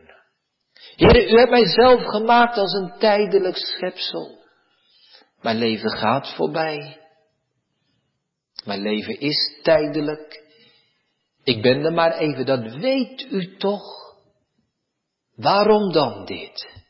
Heer, 0.95 1.31
u 1.31 1.37
hebt 1.37 1.49
mij 1.49 1.65
zelf 1.65 2.03
gemaakt 2.03 2.57
als 2.57 2.73
een 2.73 2.93
tijdelijk 2.99 3.57
schepsel. 3.57 4.41
Mijn 5.41 5.57
leven 5.57 5.89
gaat 5.89 6.33
voorbij. 6.35 7.02
Mijn 8.65 8.81
leven 8.81 9.19
is 9.19 9.59
tijdelijk. 9.63 10.41
Ik 11.43 11.61
ben 11.61 11.85
er 11.85 11.93
maar 11.93 12.17
even, 12.17 12.45
dat 12.45 12.75
weet 12.75 13.21
u 13.31 13.57
toch? 13.57 13.83
Waarom 15.35 15.91
dan 15.91 16.25
dit? 16.25 16.81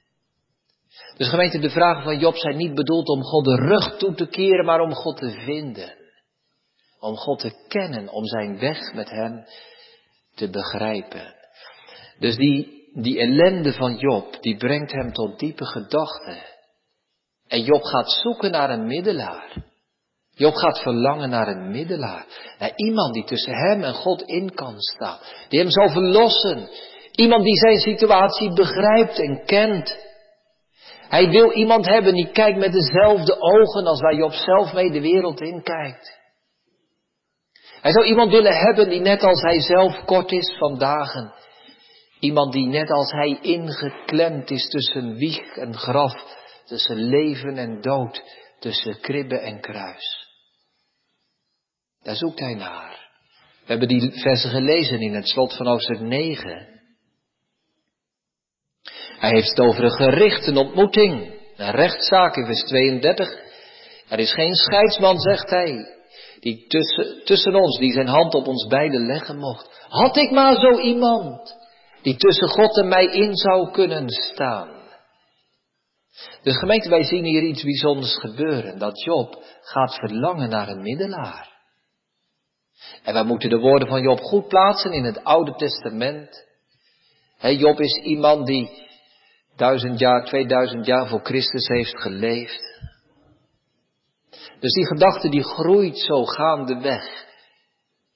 Dus 1.17 1.29
gemeente, 1.29 1.59
de 1.59 1.69
vragen 1.69 2.03
van 2.03 2.19
Job 2.19 2.35
zijn 2.35 2.57
niet 2.57 2.75
bedoeld 2.75 3.07
om 3.07 3.21
God 3.21 3.45
de 3.45 3.55
rug 3.55 3.97
toe 3.97 4.13
te 4.13 4.27
keren, 4.27 4.65
maar 4.65 4.79
om 4.79 4.93
God 4.93 5.17
te 5.17 5.29
vinden. 5.29 5.95
Om 6.99 7.15
God 7.15 7.39
te 7.39 7.65
kennen, 7.67 8.09
om 8.09 8.25
zijn 8.25 8.59
weg 8.59 8.93
met 8.93 9.09
hem 9.09 9.45
te 10.35 10.49
begrijpen. 10.49 11.35
Dus 12.19 12.35
die, 12.35 12.89
die 12.93 13.19
ellende 13.19 13.73
van 13.73 13.95
Job, 13.95 14.41
die 14.41 14.57
brengt 14.57 14.91
hem 14.91 15.13
tot 15.13 15.39
diepe 15.39 15.65
gedachten. 15.65 16.37
En 17.47 17.63
Job 17.63 17.83
gaat 17.83 18.11
zoeken 18.11 18.51
naar 18.51 18.69
een 18.69 18.87
middelaar. 18.87 19.72
Job 20.35 20.55
gaat 20.55 20.79
verlangen 20.79 21.29
naar 21.29 21.47
een 21.47 21.71
middelaar. 21.71 22.25
Naar 22.59 22.71
iemand 22.75 23.13
die 23.13 23.23
tussen 23.23 23.53
hem 23.53 23.83
en 23.83 23.93
God 23.93 24.21
in 24.21 24.53
kan 24.53 24.75
staan. 24.77 25.19
Die 25.49 25.59
hem 25.59 25.69
zal 25.69 25.89
verlossen. 25.89 26.69
Iemand 27.11 27.43
die 27.43 27.57
zijn 27.57 27.77
situatie 27.77 28.53
begrijpt 28.53 29.19
en 29.19 29.45
kent. 29.45 29.97
Hij 31.07 31.29
wil 31.29 31.51
iemand 31.51 31.85
hebben 31.85 32.13
die 32.13 32.31
kijkt 32.31 32.57
met 32.57 32.71
dezelfde 32.71 33.35
ogen 33.41 33.87
als 33.87 34.01
waar 34.01 34.15
Job 34.15 34.31
zelf 34.31 34.73
mee 34.73 34.91
de 34.91 35.01
wereld 35.01 35.41
in 35.41 35.63
kijkt. 35.63 36.21
Hij 37.81 37.91
zou 37.91 38.05
iemand 38.05 38.31
willen 38.31 38.55
hebben 38.55 38.89
die 38.89 39.01
net 39.01 39.23
als 39.23 39.41
hij 39.41 39.59
zelf 39.59 40.05
kort 40.05 40.31
is 40.31 40.55
van 40.57 40.77
dagen. 40.77 41.33
Iemand 42.19 42.53
die 42.53 42.67
net 42.67 42.91
als 42.91 43.11
hij 43.11 43.37
ingeklemd 43.41 44.51
is 44.51 44.69
tussen 44.69 45.15
wieg 45.15 45.55
en 45.55 45.77
graf, 45.77 46.13
tussen 46.65 46.95
leven 46.95 47.57
en 47.57 47.81
dood, 47.81 48.23
tussen 48.59 48.99
kribbe 48.99 49.39
en 49.39 49.61
kruis. 49.61 50.22
Daar 52.03 52.15
zoekt 52.15 52.39
hij 52.39 52.53
naar. 52.53 53.09
We 53.65 53.69
hebben 53.71 53.87
die 53.87 54.11
versen 54.11 54.49
gelezen 54.49 54.99
in 54.99 55.13
het 55.13 55.27
slot 55.27 55.55
van 55.55 55.67
hoofdstuk 55.67 55.99
9. 55.99 56.81
Hij 59.19 59.29
heeft 59.29 59.49
het 59.49 59.59
over 59.59 59.83
een 59.83 59.91
gerichte 59.91 60.59
ontmoeting, 60.59 61.33
een 61.55 61.71
rechtszaak 61.71 62.35
in 62.35 62.45
vers 62.45 62.63
32. 62.63 63.41
Er 64.09 64.19
is 64.19 64.33
geen 64.33 64.53
scheidsman, 64.53 65.19
zegt 65.19 65.49
hij, 65.49 65.87
die 66.39 66.67
tussen, 66.67 67.25
tussen 67.25 67.55
ons, 67.55 67.79
die 67.79 67.91
zijn 67.91 68.07
hand 68.07 68.33
op 68.33 68.47
ons 68.47 68.67
beiden 68.67 69.05
leggen 69.05 69.37
mocht. 69.37 69.85
Had 69.87 70.17
ik 70.17 70.31
maar 70.31 70.55
zo 70.55 70.79
iemand, 70.79 71.55
die 72.01 72.15
tussen 72.15 72.47
God 72.47 72.77
en 72.77 72.87
mij 72.87 73.05
in 73.05 73.35
zou 73.35 73.71
kunnen 73.71 74.09
staan. 74.09 74.81
Dus 76.41 76.57
gemeente, 76.57 76.89
wij 76.89 77.03
zien 77.03 77.23
hier 77.23 77.43
iets 77.43 77.63
bijzonders 77.63 78.19
gebeuren. 78.19 78.79
Dat 78.79 79.03
Job 79.03 79.43
gaat 79.61 79.95
verlangen 79.95 80.49
naar 80.49 80.69
een 80.69 80.81
middelaar. 80.81 81.52
En 83.03 83.13
wij 83.13 83.23
moeten 83.23 83.49
de 83.49 83.59
woorden 83.59 83.87
van 83.87 84.01
Job 84.01 84.19
goed 84.19 84.47
plaatsen 84.47 84.91
in 84.91 85.03
het 85.03 85.23
Oude 85.23 85.55
Testament. 85.55 86.45
Job 87.39 87.79
is 87.79 88.03
iemand 88.03 88.47
die 88.47 88.69
duizend 89.55 89.99
jaar, 89.99 90.25
2000 90.25 90.85
jaar 90.85 91.07
voor 91.07 91.19
Christus 91.23 91.67
heeft 91.67 92.01
geleefd. 92.01 92.81
Dus 94.59 94.73
die 94.73 94.85
gedachte 94.85 95.29
die 95.29 95.43
groeit 95.43 95.97
zo 95.97 96.25
gaandeweg 96.25 97.25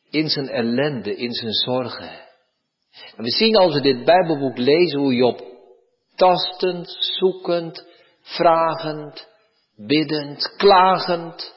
in 0.09 0.29
zijn 0.29 0.49
ellende, 0.49 1.15
in 1.15 1.33
zijn 1.33 1.53
zorgen. 1.53 2.25
En 3.15 3.23
we 3.23 3.29
zien 3.29 3.55
als 3.55 3.73
we 3.73 3.81
dit 3.81 4.05
Bijbelboek 4.05 4.57
lezen 4.57 4.99
hoe 4.99 5.13
Job 5.13 5.41
tastend, 6.15 6.97
zoekend, 6.99 7.85
vragend, 8.21 9.27
biddend, 9.75 10.55
klagend, 10.57 11.53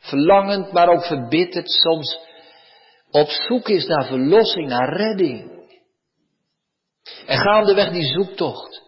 verlangend, 0.00 0.72
maar 0.72 0.88
ook 0.88 1.04
verbitterd 1.04 1.70
soms 1.70 2.18
op 3.10 3.28
zoek 3.28 3.68
is 3.68 3.86
naar 3.86 4.06
verlossing, 4.06 4.68
naar 4.68 4.96
redding. 4.96 5.66
En 7.26 7.38
gaandeweg 7.38 7.90
die 7.90 8.04
zoektocht 8.04 8.82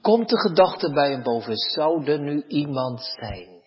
komt 0.00 0.28
de 0.28 0.38
gedachte 0.38 0.92
bij 0.92 1.10
hem 1.10 1.22
boven, 1.22 1.56
zou 1.56 2.06
er 2.06 2.20
nu 2.20 2.44
iemand 2.46 3.00
zijn 3.20 3.58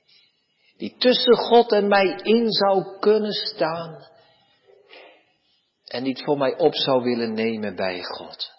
die 0.81 0.95
tussen 0.97 1.35
God 1.35 1.71
en 1.71 1.87
mij 1.87 2.19
in 2.23 2.51
zou 2.51 2.99
kunnen 2.99 3.31
staan 3.31 4.09
en 5.85 6.03
niet 6.03 6.23
voor 6.23 6.37
mij 6.37 6.57
op 6.57 6.75
zou 6.75 7.03
willen 7.03 7.33
nemen 7.33 7.75
bij 7.75 8.03
God. 8.03 8.51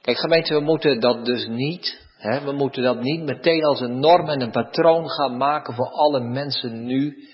Kijk 0.00 0.18
gemeente, 0.18 0.54
we 0.54 0.60
moeten 0.60 1.00
dat 1.00 1.24
dus 1.24 1.46
niet, 1.46 2.06
hè, 2.16 2.44
we 2.44 2.52
moeten 2.52 2.82
dat 2.82 3.00
niet 3.00 3.22
meteen 3.22 3.64
als 3.64 3.80
een 3.80 3.98
norm 3.98 4.28
en 4.28 4.40
een 4.40 4.50
patroon 4.50 5.08
gaan 5.10 5.36
maken 5.36 5.74
voor 5.74 5.88
alle 5.88 6.20
mensen 6.20 6.84
nu 6.84 7.28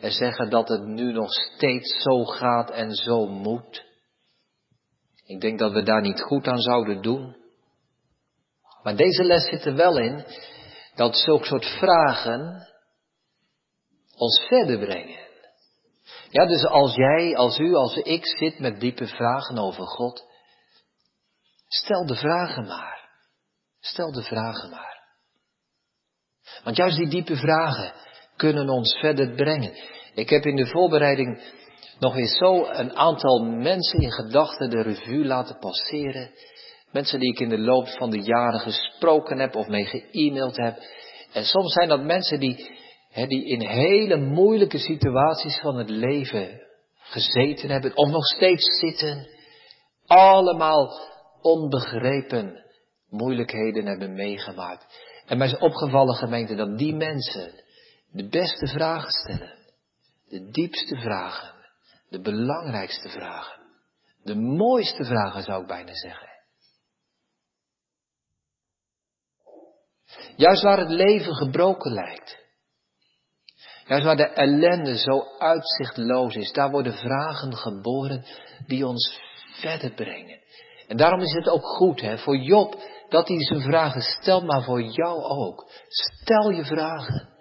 en 0.00 0.10
zeggen 0.10 0.50
dat 0.50 0.68
het 0.68 0.84
nu 0.84 1.12
nog 1.12 1.32
steeds 1.32 2.02
zo 2.02 2.24
gaat 2.24 2.70
en 2.70 2.94
zo 2.94 3.26
moet. 3.26 3.84
Ik 5.26 5.40
denk 5.40 5.58
dat 5.58 5.72
we 5.72 5.82
daar 5.82 6.00
niet 6.00 6.20
goed 6.20 6.46
aan 6.46 6.60
zouden 6.60 7.02
doen. 7.02 7.36
Maar 8.82 8.96
deze 8.96 9.24
les 9.24 9.48
zit 9.48 9.64
er 9.64 9.74
wel 9.74 9.98
in 9.98 10.24
dat 10.94 11.16
zulke 11.16 11.46
soort 11.46 11.66
vragen 11.66 12.68
ons 14.16 14.46
verder 14.48 14.78
brengen. 14.78 15.26
Ja, 16.30 16.46
dus 16.46 16.64
als 16.64 16.94
jij, 16.94 17.36
als 17.36 17.58
u, 17.58 17.74
als 17.74 17.96
ik 17.96 18.26
zit 18.26 18.58
met 18.58 18.80
diepe 18.80 19.06
vragen 19.06 19.58
over 19.58 19.86
God, 19.86 20.24
stel 21.68 22.06
de 22.06 22.16
vragen 22.16 22.66
maar. 22.66 23.08
Stel 23.80 24.12
de 24.12 24.22
vragen 24.22 24.70
maar. 24.70 25.02
Want 26.64 26.76
juist 26.76 26.96
die 26.96 27.08
diepe 27.08 27.36
vragen 27.36 27.92
kunnen 28.38 28.68
ons 28.68 28.98
verder 28.98 29.30
brengen. 29.34 29.72
Ik 30.14 30.30
heb 30.30 30.44
in 30.44 30.56
de 30.56 30.66
voorbereiding 30.66 31.42
nog 31.98 32.16
eens 32.16 32.36
zo 32.36 32.64
een 32.64 32.96
aantal 32.96 33.44
mensen 33.44 34.00
in 34.00 34.12
gedachten 34.12 34.70
de 34.70 34.82
revue 34.82 35.24
laten 35.24 35.58
passeren. 35.58 36.30
Mensen 36.92 37.20
die 37.20 37.32
ik 37.32 37.40
in 37.40 37.48
de 37.48 37.58
loop 37.58 37.88
van 37.88 38.10
de 38.10 38.20
jaren 38.20 38.60
gesproken 38.60 39.38
heb 39.38 39.56
of 39.56 39.66
mee 39.66 39.84
ge-mailed 39.84 40.56
heb. 40.56 40.78
En 41.32 41.44
soms 41.44 41.72
zijn 41.72 41.88
dat 41.88 42.02
mensen 42.02 42.40
die, 42.40 42.70
die 43.14 43.46
in 43.46 43.60
hele 43.60 44.16
moeilijke 44.16 44.78
situaties 44.78 45.58
van 45.60 45.76
het 45.76 45.90
leven 45.90 46.60
gezeten 46.98 47.70
hebben 47.70 47.96
of 47.96 48.10
nog 48.10 48.24
steeds 48.24 48.78
zitten. 48.78 49.26
Allemaal 50.06 51.00
onbegrepen 51.40 52.64
moeilijkheden 53.08 53.86
hebben 53.86 54.14
meegemaakt. 54.14 54.86
En 55.26 55.38
mij 55.38 55.46
is 55.46 55.58
opgevallen 55.58 56.14
gemeente 56.14 56.54
dat 56.54 56.78
die 56.78 56.94
mensen 56.94 57.66
de 58.10 58.28
beste 58.28 58.66
vragen 58.66 59.10
stellen. 59.10 59.56
De 60.28 60.50
diepste 60.50 60.96
vragen. 60.96 61.54
De 62.08 62.20
belangrijkste 62.20 63.08
vragen. 63.08 63.62
De 64.22 64.34
mooiste 64.34 65.04
vragen 65.04 65.42
zou 65.42 65.60
ik 65.62 65.66
bijna 65.66 65.94
zeggen. 65.94 66.28
Juist 70.36 70.62
waar 70.62 70.78
het 70.78 70.90
leven 70.90 71.34
gebroken 71.34 71.92
lijkt. 71.92 72.46
Juist 73.86 74.04
waar 74.04 74.16
de 74.16 74.28
ellende 74.28 74.98
zo 74.98 75.22
uitzichtloos 75.38 76.34
is, 76.34 76.52
daar 76.52 76.70
worden 76.70 76.92
vragen 76.92 77.56
geboren 77.56 78.24
die 78.66 78.86
ons 78.86 79.20
verder 79.52 79.92
brengen. 79.94 80.40
En 80.86 80.96
daarom 80.96 81.20
is 81.20 81.32
het 81.32 81.48
ook 81.48 81.64
goed 81.64 82.00
hè, 82.00 82.18
voor 82.18 82.36
Job 82.36 82.76
dat 83.08 83.28
hij 83.28 83.44
zijn 83.44 83.60
vragen 83.60 84.00
stelt, 84.00 84.44
maar 84.44 84.62
voor 84.62 84.82
jou 84.82 85.22
ook. 85.22 85.70
Stel 85.88 86.50
je 86.50 86.64
vragen. 86.64 87.37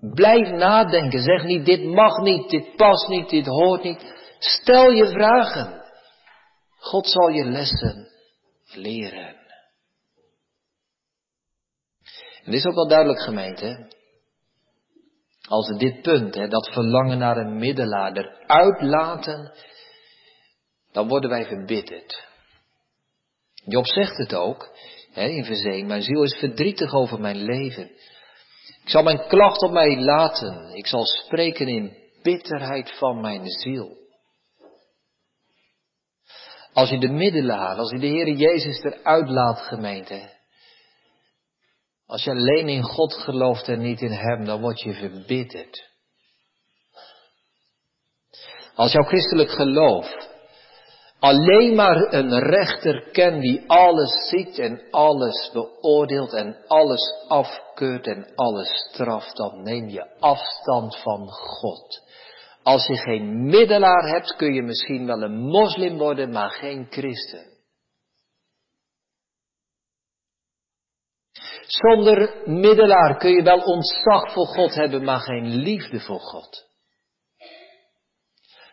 Blijf 0.00 0.50
nadenken. 0.50 1.22
Zeg 1.22 1.44
niet, 1.44 1.64
dit 1.64 1.84
mag 1.84 2.18
niet, 2.18 2.50
dit 2.50 2.76
past 2.76 3.08
niet, 3.08 3.28
dit 3.28 3.46
hoort 3.46 3.82
niet. 3.82 4.14
Stel 4.38 4.90
je 4.90 5.06
vragen. 5.06 5.82
God 6.78 7.06
zal 7.06 7.28
je 7.28 7.44
lessen 7.44 8.08
leren. 8.74 9.36
En 12.44 12.52
is 12.52 12.64
ook 12.64 12.74
wel 12.74 12.88
duidelijk 12.88 13.20
gemeente. 13.20 13.94
Als 15.48 15.68
we 15.68 15.76
dit 15.76 16.02
punt, 16.02 16.34
hè, 16.34 16.48
dat 16.48 16.70
verlangen 16.72 17.18
naar 17.18 17.36
een 17.36 17.56
middelaar 17.56 18.12
eruit 18.12 18.82
laten, 18.82 19.52
dan 20.92 21.08
worden 21.08 21.30
wij 21.30 21.46
verbitterd. 21.46 22.24
Job 23.64 23.86
zegt 23.86 24.16
het 24.16 24.34
ook 24.34 24.70
hè, 25.12 25.28
in 25.28 25.44
1, 25.44 25.86
mijn 25.86 26.02
ziel 26.02 26.22
is 26.22 26.38
verdrietig 26.38 26.94
over 26.94 27.20
mijn 27.20 27.36
leven. 27.36 27.90
Ik 28.86 28.92
zal 28.92 29.02
mijn 29.02 29.26
klacht 29.28 29.62
op 29.62 29.70
mij 29.70 30.00
laten. 30.00 30.74
Ik 30.74 30.86
zal 30.86 31.04
spreken 31.04 31.68
in 31.68 31.96
bitterheid 32.22 32.98
van 32.98 33.20
mijn 33.20 33.46
ziel. 33.46 33.96
Als 36.72 36.88
je 36.88 36.98
de 36.98 37.08
middelaar, 37.08 37.76
als 37.76 37.90
je 37.90 37.98
de 37.98 38.06
Heer 38.06 38.28
Jezus 38.28 38.82
eruit 38.82 39.28
laat, 39.28 39.58
gemeente. 39.58 40.30
Als 42.06 42.24
je 42.24 42.30
alleen 42.30 42.68
in 42.68 42.82
God 42.82 43.14
gelooft 43.14 43.68
en 43.68 43.80
niet 43.80 44.00
in 44.00 44.12
Hem, 44.12 44.44
dan 44.44 44.60
word 44.60 44.80
je 44.80 44.94
verbitterd. 44.94 45.90
Als 48.74 48.92
jouw 48.92 49.04
christelijk 49.04 49.50
geloof 49.50 50.35
alleen 51.18 51.74
maar 51.74 51.96
een 52.12 52.38
rechter 52.38 53.08
kent 53.12 53.40
die 53.42 53.64
alles 53.66 54.28
ziet 54.28 54.58
en 54.58 54.82
alles 54.90 55.50
beoordeelt 55.52 56.32
en 56.32 56.56
alles 56.66 57.24
afkeurt 57.28 58.06
en 58.06 58.32
alles 58.34 58.68
straft, 58.68 59.36
dan 59.36 59.62
neem 59.62 59.88
je 59.88 60.18
afstand 60.20 60.96
van 60.96 61.28
God. 61.28 62.04
Als 62.62 62.86
je 62.86 62.96
geen 62.96 63.44
middelaar 63.44 64.08
hebt, 64.08 64.36
kun 64.36 64.54
je 64.54 64.62
misschien 64.62 65.06
wel 65.06 65.22
een 65.22 65.38
moslim 65.38 65.98
worden, 65.98 66.30
maar 66.30 66.50
geen 66.50 66.86
christen. 66.90 67.54
Zonder 71.66 72.42
middelaar 72.44 73.16
kun 73.16 73.30
je 73.30 73.42
wel 73.42 73.58
ontzag 73.58 74.32
voor 74.32 74.46
God 74.46 74.74
hebben, 74.74 75.04
maar 75.04 75.20
geen 75.20 75.46
liefde 75.46 76.00
voor 76.00 76.20
God. 76.20 76.65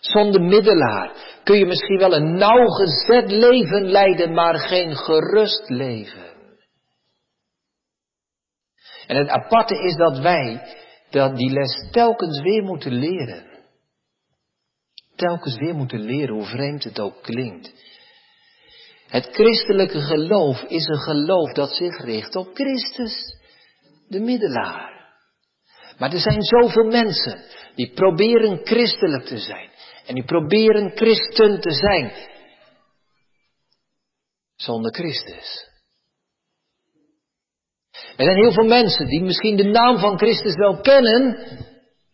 Zonder 0.04 0.42
middelaar 0.42 1.12
kun 1.44 1.58
je 1.58 1.66
misschien 1.66 1.98
wel 1.98 2.14
een 2.14 2.36
nauwgezet 2.36 3.32
leven 3.32 3.92
leiden, 3.92 4.34
maar 4.34 4.56
geen 4.56 4.96
gerust 4.96 5.70
leven. 5.70 6.34
En 9.08 9.16
het 9.18 9.30
aparte 9.30 9.84
is 9.84 9.96
dat 9.96 10.20
wij 10.20 10.76
dat 11.10 11.36
die 11.36 11.52
les 11.52 11.90
telkens 11.92 12.42
weer 12.42 12.64
moeten 12.64 12.92
leren. 12.92 13.46
Telkens 15.16 15.58
weer 15.58 15.76
moeten 15.76 16.00
leren, 16.00 16.36
hoe 16.36 16.46
vreemd 16.46 16.84
het 16.84 17.00
ook 17.00 17.22
klinkt. 17.22 17.74
Het 19.08 19.28
christelijke 19.32 20.02
geloof 20.02 20.62
is 20.62 20.88
een 20.88 21.02
geloof 21.02 21.54
dat 21.54 21.70
zich 21.70 22.04
richt 22.04 22.36
op 22.36 22.50
Christus, 22.54 23.38
de 24.08 24.20
middelaar. 24.20 24.92
Maar 25.98 26.14
er 26.14 26.20
zijn 26.20 26.44
zoveel 26.44 26.86
mensen 26.86 27.44
die 27.76 27.92
proberen 27.94 28.60
christelijk 28.64 29.26
te 29.26 29.38
zijn. 29.38 29.72
En 30.06 30.16
die 30.16 30.24
proberen 30.24 30.92
christen 30.96 31.60
te 31.60 31.72
zijn. 31.72 32.14
Zonder 34.56 34.94
Christus. 34.94 35.72
Er 37.92 38.26
zijn 38.26 38.38
heel 38.38 38.52
veel 38.52 38.68
mensen 38.68 39.08
die 39.08 39.22
misschien 39.22 39.56
de 39.56 39.64
naam 39.64 39.98
van 39.98 40.18
Christus 40.18 40.56
wel 40.56 40.82
kennen, 40.82 41.38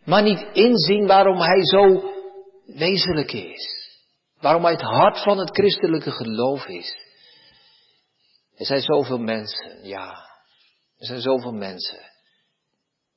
maar 0.06 0.24
niet 0.24 0.48
inzien 0.54 1.08
waarom 1.08 1.40
hij 1.40 1.66
zo 1.66 2.14
wezenlijk 2.66 3.32
is. 3.32 3.78
Waarom 4.40 4.64
hij 4.64 4.72
het 4.72 4.82
hart 4.82 5.24
van 5.24 5.38
het 5.38 5.50
christelijke 5.50 6.12
geloof 6.12 6.68
is. 6.68 6.98
Er 8.56 8.66
zijn 8.66 8.82
zoveel 8.82 9.18
mensen, 9.18 9.88
ja. 9.88 10.10
Er 10.98 11.06
zijn 11.06 11.22
zoveel 11.22 11.54
mensen. 11.54 12.00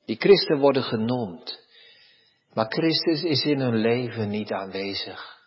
Die 0.05 0.15
christen 0.15 0.59
worden 0.59 0.83
genoemd. 0.83 1.62
Maar 2.53 2.65
Christus 2.65 3.23
is 3.23 3.43
in 3.43 3.59
hun 3.59 3.75
leven 3.75 4.29
niet 4.29 4.51
aanwezig. 4.51 5.41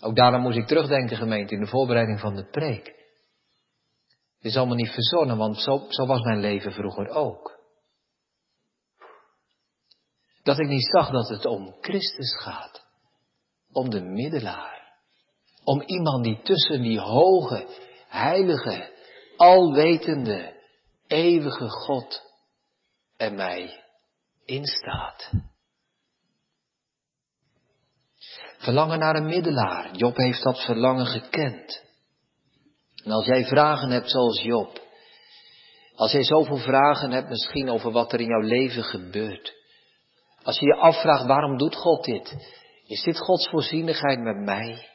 Ook 0.00 0.16
daarom 0.16 0.40
moest 0.40 0.56
ik 0.56 0.66
terugdenken, 0.66 1.16
gemeente, 1.16 1.54
in 1.54 1.60
de 1.60 1.66
voorbereiding 1.66 2.20
van 2.20 2.34
de 2.34 2.44
preek. 2.44 2.86
Het 4.36 4.46
is 4.46 4.56
allemaal 4.56 4.76
niet 4.76 4.92
verzonnen, 4.92 5.36
want 5.36 5.60
zo, 5.60 5.84
zo 5.88 6.06
was 6.06 6.20
mijn 6.20 6.40
leven 6.40 6.72
vroeger 6.72 7.08
ook. 7.08 7.58
Dat 10.42 10.58
ik 10.58 10.68
niet 10.68 10.88
zag 10.92 11.10
dat 11.10 11.28
het 11.28 11.46
om 11.46 11.76
Christus 11.80 12.38
gaat. 12.42 12.86
Om 13.72 13.90
de 13.90 14.00
middelaar. 14.00 14.96
Om 15.64 15.82
iemand 15.82 16.24
die 16.24 16.42
tussen 16.42 16.82
die 16.82 17.00
hoge, 17.00 17.66
heilige, 18.08 18.92
alwetende, 19.36 20.62
eeuwige 21.06 21.68
God 21.68 22.27
en 23.18 23.34
mij 23.34 23.84
instaat. 24.44 25.30
Verlangen 28.58 28.98
naar 28.98 29.14
een 29.14 29.26
middelaar. 29.26 29.96
Job 29.96 30.16
heeft 30.16 30.42
dat 30.42 30.64
verlangen 30.64 31.06
gekend. 31.06 31.82
En 33.04 33.12
als 33.12 33.26
jij 33.26 33.44
vragen 33.44 33.90
hebt 33.90 34.10
zoals 34.10 34.42
Job, 34.42 34.80
als 35.94 36.12
jij 36.12 36.24
zoveel 36.24 36.56
vragen 36.56 37.10
hebt 37.10 37.28
misschien 37.28 37.70
over 37.70 37.92
wat 37.92 38.12
er 38.12 38.20
in 38.20 38.28
jouw 38.28 38.40
leven 38.40 38.84
gebeurt, 38.84 39.54
als 40.42 40.58
je 40.58 40.66
je 40.66 40.74
afvraagt 40.74 41.26
waarom 41.26 41.56
doet 41.56 41.76
God 41.76 42.04
dit, 42.04 42.36
is 42.86 43.02
dit 43.02 43.18
Gods 43.18 43.48
voorzienigheid 43.48 44.18
met 44.18 44.36
mij? 44.36 44.88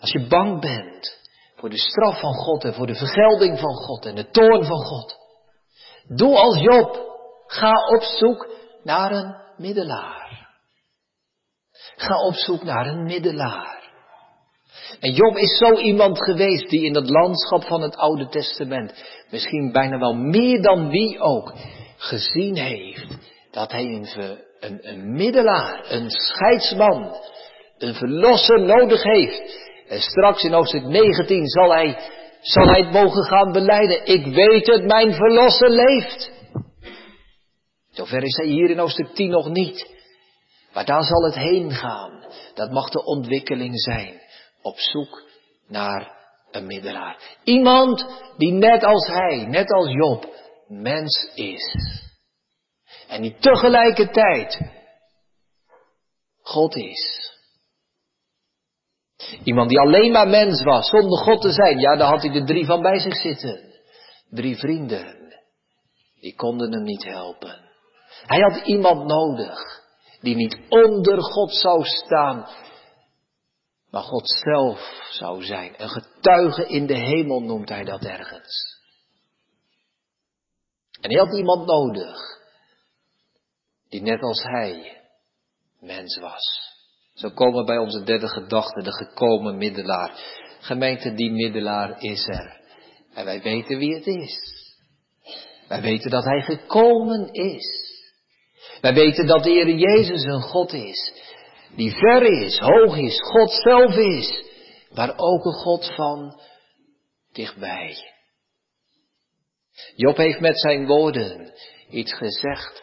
Als 0.00 0.12
je 0.12 0.26
bang 0.26 0.60
bent 0.60 1.18
voor 1.56 1.70
de 1.70 1.78
straf 1.78 2.20
van 2.20 2.34
God 2.34 2.64
en 2.64 2.74
voor 2.74 2.86
de 2.86 2.94
vergelding 2.94 3.58
van 3.58 3.74
God 3.74 4.06
en 4.06 4.14
de 4.14 4.30
toorn 4.30 4.64
van 4.64 4.84
God, 4.84 5.16
doe 6.08 6.36
als 6.36 6.58
Job. 6.58 7.07
Ga 7.48 7.72
op 7.94 8.02
zoek 8.02 8.48
naar 8.82 9.12
een 9.12 9.34
middelaar. 9.56 10.48
Ga 11.96 12.26
op 12.26 12.34
zoek 12.34 12.62
naar 12.62 12.86
een 12.86 13.02
middelaar. 13.02 13.76
En 15.00 15.12
Job 15.12 15.36
is 15.36 15.58
zo 15.58 15.74
iemand 15.74 16.24
geweest 16.24 16.68
die 16.68 16.84
in 16.84 16.94
het 16.94 17.10
landschap 17.10 17.64
van 17.64 17.82
het 17.82 17.96
Oude 17.96 18.28
Testament, 18.28 19.04
misschien 19.30 19.72
bijna 19.72 19.98
wel 19.98 20.14
meer 20.14 20.62
dan 20.62 20.90
wie 20.90 21.20
ook, 21.20 21.52
gezien 21.96 22.56
heeft 22.56 23.06
dat 23.50 23.72
hij 23.72 23.84
een, 23.84 24.78
een, 24.82 25.12
middelaar, 25.12 25.84
een 25.88 26.10
scheidsman, 26.10 27.16
een 27.78 27.94
verlosser 27.94 28.60
nodig 28.60 29.02
heeft. 29.02 29.66
En 29.88 30.00
straks 30.00 30.42
in 30.42 30.52
hoofdstuk 30.52 30.84
19 30.84 31.46
zal 31.46 31.72
hij, 31.72 31.98
zal 32.40 32.66
hij 32.66 32.80
het 32.80 32.92
mogen 32.92 33.24
gaan 33.24 33.52
beleiden. 33.52 34.06
Ik 34.06 34.26
weet 34.34 34.66
het, 34.66 34.84
mijn 34.84 35.14
verlosser 35.14 35.70
leeft. 35.70 36.36
Zover 37.98 38.22
is 38.22 38.36
hij 38.36 38.46
hier 38.46 38.70
in 38.70 38.78
hoofdstuk 38.78 39.14
10 39.14 39.30
nog 39.30 39.48
niet. 39.48 39.96
Maar 40.72 40.84
daar 40.84 41.02
zal 41.02 41.24
het 41.24 41.34
heen 41.34 41.70
gaan. 41.70 42.24
Dat 42.54 42.70
mag 42.70 42.90
de 42.90 43.04
ontwikkeling 43.04 43.80
zijn. 43.80 44.20
Op 44.62 44.78
zoek 44.78 45.22
naar 45.68 46.16
een 46.50 46.66
middelaar. 46.66 47.38
Iemand 47.44 48.06
die 48.36 48.52
net 48.52 48.84
als 48.84 49.06
hij, 49.06 49.46
net 49.46 49.72
als 49.72 49.90
Job, 49.90 50.26
mens 50.68 51.30
is. 51.34 51.76
En 53.08 53.22
die 53.22 53.36
tegelijkertijd 53.38 54.60
God 56.42 56.76
is. 56.76 57.32
Iemand 59.44 59.68
die 59.68 59.78
alleen 59.78 60.12
maar 60.12 60.28
mens 60.28 60.62
was, 60.62 60.88
zonder 60.88 61.18
God 61.18 61.40
te 61.40 61.50
zijn. 61.52 61.78
Ja, 61.78 61.96
daar 61.96 62.08
had 62.08 62.22
hij 62.22 62.32
de 62.32 62.44
drie 62.44 62.66
van 62.66 62.82
bij 62.82 62.98
zich 62.98 63.16
zitten. 63.16 63.74
Drie 64.30 64.56
vrienden. 64.56 65.36
Die 66.20 66.34
konden 66.34 66.72
hem 66.72 66.82
niet 66.82 67.04
helpen. 67.04 67.67
Hij 68.26 68.40
had 68.40 68.66
iemand 68.66 69.06
nodig 69.06 69.58
die 70.20 70.34
niet 70.34 70.58
onder 70.68 71.22
God 71.22 71.54
zou 71.54 71.84
staan, 71.84 72.48
maar 73.90 74.02
God 74.02 74.28
zelf 74.28 75.08
zou 75.10 75.42
zijn. 75.42 75.74
Een 75.76 75.88
getuige 75.88 76.66
in 76.66 76.86
de 76.86 76.96
hemel 76.96 77.40
noemt 77.40 77.68
hij 77.68 77.84
dat 77.84 78.04
ergens. 78.04 78.78
En 81.00 81.10
hij 81.10 81.18
had 81.18 81.36
iemand 81.36 81.66
nodig 81.66 82.18
die 83.88 84.02
net 84.02 84.22
als 84.22 84.42
hij 84.42 85.00
mens 85.80 86.18
was. 86.18 86.66
Zo 87.14 87.30
komen 87.30 87.64
bij 87.64 87.78
onze 87.78 88.02
derde 88.02 88.28
gedachte, 88.28 88.82
de 88.82 88.92
gekomen 88.92 89.56
middelaar. 89.56 90.12
Gemeente, 90.60 91.14
die 91.14 91.30
middelaar 91.30 92.02
is 92.02 92.26
er. 92.26 92.60
En 93.14 93.24
wij 93.24 93.42
weten 93.42 93.78
wie 93.78 93.94
het 93.94 94.06
is. 94.06 94.38
Wij 95.68 95.80
weten 95.80 96.10
dat 96.10 96.24
hij 96.24 96.42
gekomen 96.42 97.32
is. 97.32 97.87
Wij 98.80 98.94
weten 98.94 99.26
dat 99.26 99.42
de 99.42 99.50
Heer 99.50 99.74
Jezus 99.74 100.22
een 100.22 100.42
God 100.42 100.72
is, 100.72 101.12
die 101.76 101.90
ver 101.90 102.22
is, 102.22 102.58
hoog 102.58 102.96
is, 102.96 103.20
God 103.20 103.50
zelf 103.50 103.96
is, 103.96 104.44
maar 104.90 105.12
ook 105.16 105.44
een 105.44 105.52
God 105.52 105.94
van 105.94 106.40
dichtbij. 107.32 107.96
Job 109.96 110.16
heeft 110.16 110.40
met 110.40 110.60
zijn 110.60 110.86
woorden 110.86 111.52
iets 111.90 112.14
gezegd 112.14 112.82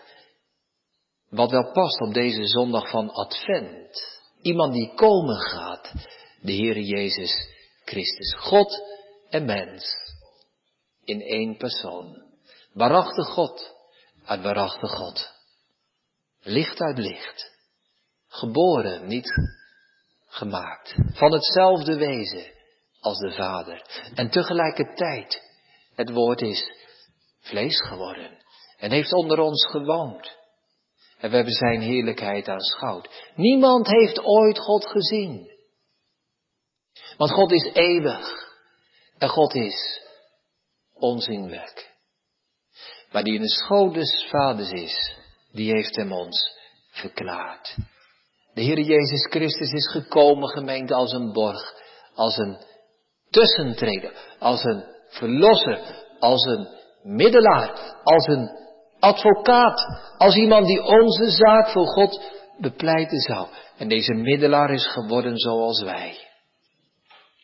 wat 1.29 1.51
wel 1.51 1.71
past 1.71 2.01
op 2.01 2.13
deze 2.13 2.47
zondag 2.47 2.89
van 2.89 3.09
Advent. 3.09 4.21
Iemand 4.41 4.73
die 4.73 4.93
komen 4.93 5.39
gaat, 5.39 5.91
de 6.41 6.51
Heer 6.51 6.79
Jezus 6.79 7.49
Christus. 7.85 8.35
God 8.37 8.81
en 9.29 9.45
mens 9.45 9.85
in 11.03 11.21
één 11.21 11.57
persoon. 11.57 12.23
Waarachtig 12.73 13.27
God 13.27 13.73
uit 14.25 14.41
waarachtig 14.41 14.91
God. 14.91 15.34
Licht 16.47 16.81
uit 16.81 16.97
licht. 16.97 17.51
Geboren, 18.27 19.07
niet 19.07 19.29
gemaakt. 20.27 20.95
Van 21.13 21.31
hetzelfde 21.31 21.95
wezen 21.95 22.51
als 22.99 23.17
de 23.17 23.31
Vader. 23.31 23.81
En 24.15 24.29
tegelijkertijd, 24.29 25.41
het 25.95 26.09
woord 26.09 26.41
is 26.41 26.71
vlees 27.39 27.81
geworden. 27.87 28.43
En 28.77 28.91
heeft 28.91 29.13
onder 29.13 29.39
ons 29.39 29.65
gewoond. 29.65 30.35
En 31.17 31.29
we 31.29 31.35
hebben 31.35 31.53
zijn 31.53 31.81
heerlijkheid 31.81 32.47
aanschouwd. 32.47 33.09
Niemand 33.35 33.87
heeft 33.87 34.19
ooit 34.23 34.59
God 34.59 34.85
gezien. 34.85 35.51
Want 37.17 37.31
God 37.31 37.51
is 37.51 37.69
eeuwig. 37.73 38.53
En 39.17 39.29
God 39.29 39.53
is 39.53 40.01
onzienlijk. 40.93 41.93
Maar 43.11 43.23
die 43.23 43.35
in 43.35 43.41
de 43.41 43.49
schoot 43.49 43.93
des 43.93 44.27
vaders 44.29 44.71
is, 44.71 45.23
die 45.55 45.71
heeft 45.71 45.95
hem 45.95 46.11
ons 46.11 46.57
verklaard. 46.91 47.75
De 48.53 48.61
Heer 48.61 48.79
Jezus 48.79 49.27
Christus 49.29 49.71
is 49.71 49.91
gekomen, 49.91 50.49
gemeente, 50.49 50.93
als 50.93 51.13
een 51.13 51.33
borg, 51.33 51.73
als 52.13 52.37
een 52.37 52.57
tussentreder, 53.29 54.13
als 54.39 54.63
een 54.63 54.83
verlosser, 55.07 56.05
als 56.19 56.45
een 56.45 56.67
middelaar, 57.03 57.99
als 58.03 58.27
een 58.27 58.49
advocaat, 58.99 59.81
als 60.17 60.35
iemand 60.35 60.67
die 60.67 60.83
onze 60.83 61.29
zaak 61.29 61.69
voor 61.69 61.87
God 61.87 62.21
bepleiten 62.57 63.19
zou. 63.19 63.47
En 63.77 63.87
deze 63.87 64.13
middelaar 64.13 64.69
is 64.73 64.87
geworden 64.87 65.37
zoals 65.37 65.83
wij. 65.83 66.17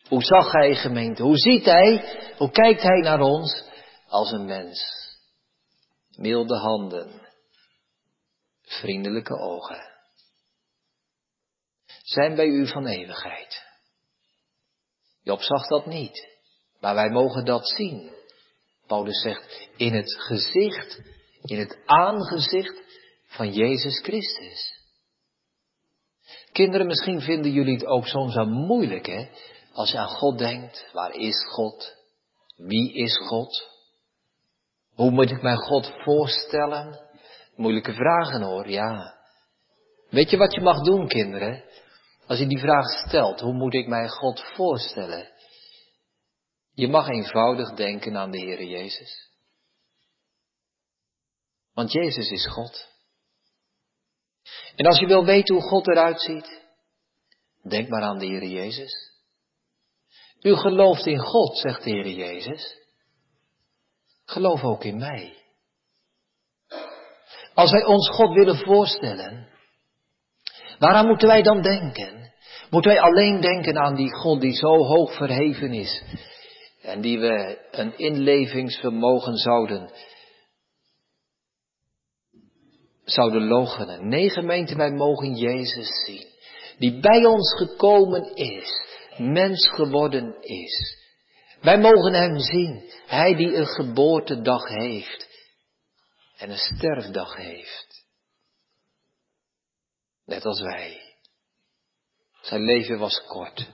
Hoe 0.08 0.22
zag 0.22 0.52
hij 0.52 0.74
gemeente? 0.74 1.22
Hoe 1.22 1.36
ziet 1.36 1.64
hij? 1.64 2.04
Hoe 2.36 2.50
kijkt 2.50 2.82
hij 2.82 3.00
naar 3.00 3.20
ons? 3.20 3.64
Als 4.08 4.32
een 4.32 4.44
mens. 4.44 4.84
Milde 6.16 6.56
handen. 6.56 7.21
Vriendelijke 8.80 9.38
ogen. 9.38 9.90
Zijn 12.02 12.34
bij 12.34 12.46
u 12.46 12.66
van 12.66 12.86
eeuwigheid. 12.86 13.62
Job 15.22 15.42
zag 15.42 15.66
dat 15.66 15.86
niet. 15.86 16.28
Maar 16.80 16.94
wij 16.94 17.10
mogen 17.10 17.44
dat 17.44 17.68
zien. 17.68 18.10
Paulus 18.86 19.20
zegt, 19.20 19.68
in 19.76 19.94
het 19.94 20.14
gezicht, 20.14 21.00
in 21.42 21.58
het 21.58 21.78
aangezicht 21.84 22.82
van 23.26 23.52
Jezus 23.52 24.00
Christus. 24.00 24.80
Kinderen, 26.52 26.86
misschien 26.86 27.20
vinden 27.20 27.52
jullie 27.52 27.74
het 27.74 27.86
ook 27.86 28.06
soms 28.06 28.34
wel 28.34 28.46
moeilijk, 28.46 29.06
hè? 29.06 29.28
Als 29.72 29.90
je 29.90 29.98
aan 29.98 30.08
God 30.08 30.38
denkt, 30.38 30.88
waar 30.92 31.14
is 31.14 31.44
God? 31.48 31.96
Wie 32.56 32.92
is 32.92 33.16
God? 33.16 33.70
Hoe 34.94 35.10
moet 35.10 35.30
ik 35.30 35.42
mij 35.42 35.56
God 35.56 35.92
voorstellen? 36.04 37.00
Moeilijke 37.54 37.92
vragen 37.92 38.42
hoor, 38.42 38.68
ja. 38.68 39.20
Weet 40.08 40.30
je 40.30 40.36
wat 40.36 40.54
je 40.54 40.60
mag 40.60 40.80
doen, 40.80 41.08
kinderen? 41.08 41.64
Als 42.26 42.38
je 42.38 42.46
die 42.46 42.58
vraag 42.58 42.86
stelt, 43.06 43.40
hoe 43.40 43.52
moet 43.52 43.74
ik 43.74 43.86
mij 43.86 44.08
God 44.08 44.44
voorstellen? 44.54 45.30
Je 46.74 46.88
mag 46.88 47.08
eenvoudig 47.08 47.74
denken 47.74 48.16
aan 48.16 48.30
de 48.30 48.38
Heer 48.38 48.64
Jezus. 48.64 49.30
Want 51.74 51.92
Jezus 51.92 52.30
is 52.30 52.46
God. 52.46 52.88
En 54.76 54.86
als 54.86 54.98
je 54.98 55.06
wil 55.06 55.24
weten 55.24 55.54
hoe 55.54 55.64
God 55.64 55.88
eruit 55.88 56.20
ziet, 56.20 56.62
denk 57.62 57.88
maar 57.88 58.02
aan 58.02 58.18
de 58.18 58.26
Heer 58.26 58.44
Jezus. 58.44 59.10
U 60.40 60.56
gelooft 60.56 61.06
in 61.06 61.18
God, 61.18 61.58
zegt 61.58 61.84
de 61.84 61.90
Heer 61.90 62.08
Jezus. 62.08 62.76
Geloof 64.24 64.62
ook 64.62 64.84
in 64.84 64.98
mij. 64.98 65.41
Als 67.62 67.70
wij 67.70 67.84
ons 67.84 68.08
God 68.08 68.34
willen 68.34 68.56
voorstellen, 68.56 69.48
waaraan 70.78 71.06
moeten 71.06 71.28
wij 71.28 71.42
dan 71.42 71.62
denken? 71.62 72.32
Moeten 72.70 72.90
wij 72.90 73.00
alleen 73.00 73.40
denken 73.40 73.78
aan 73.78 73.94
die 73.94 74.14
God 74.14 74.40
die 74.40 74.54
zo 74.54 74.76
hoog 74.76 75.14
verheven 75.14 75.72
is 75.72 76.02
en 76.82 77.00
die 77.00 77.18
we 77.18 77.58
een 77.70 77.98
inlevingsvermogen 77.98 79.36
zouden, 79.36 79.90
zouden 83.04 83.46
logenen? 83.46 84.08
Nee 84.08 84.30
gemeente, 84.30 84.76
wij 84.76 84.90
mogen 84.90 85.34
Jezus 85.34 86.04
zien, 86.06 86.26
die 86.78 87.00
bij 87.00 87.24
ons 87.24 87.54
gekomen 87.56 88.34
is, 88.34 88.86
mens 89.16 89.68
geworden 89.68 90.36
is. 90.40 90.98
Wij 91.60 91.78
mogen 91.78 92.12
Hem 92.12 92.38
zien, 92.38 92.90
Hij 93.06 93.34
die 93.34 93.56
een 93.56 93.66
geboortedag 93.66 94.68
heeft 94.68 95.30
en 96.42 96.50
een 96.50 96.58
sterfdag 96.58 97.36
heeft. 97.36 98.06
Net 100.24 100.44
als 100.44 100.60
wij. 100.60 101.16
Zijn 102.40 102.60
leven 102.60 102.98
was 102.98 103.24
kort. 103.26 103.70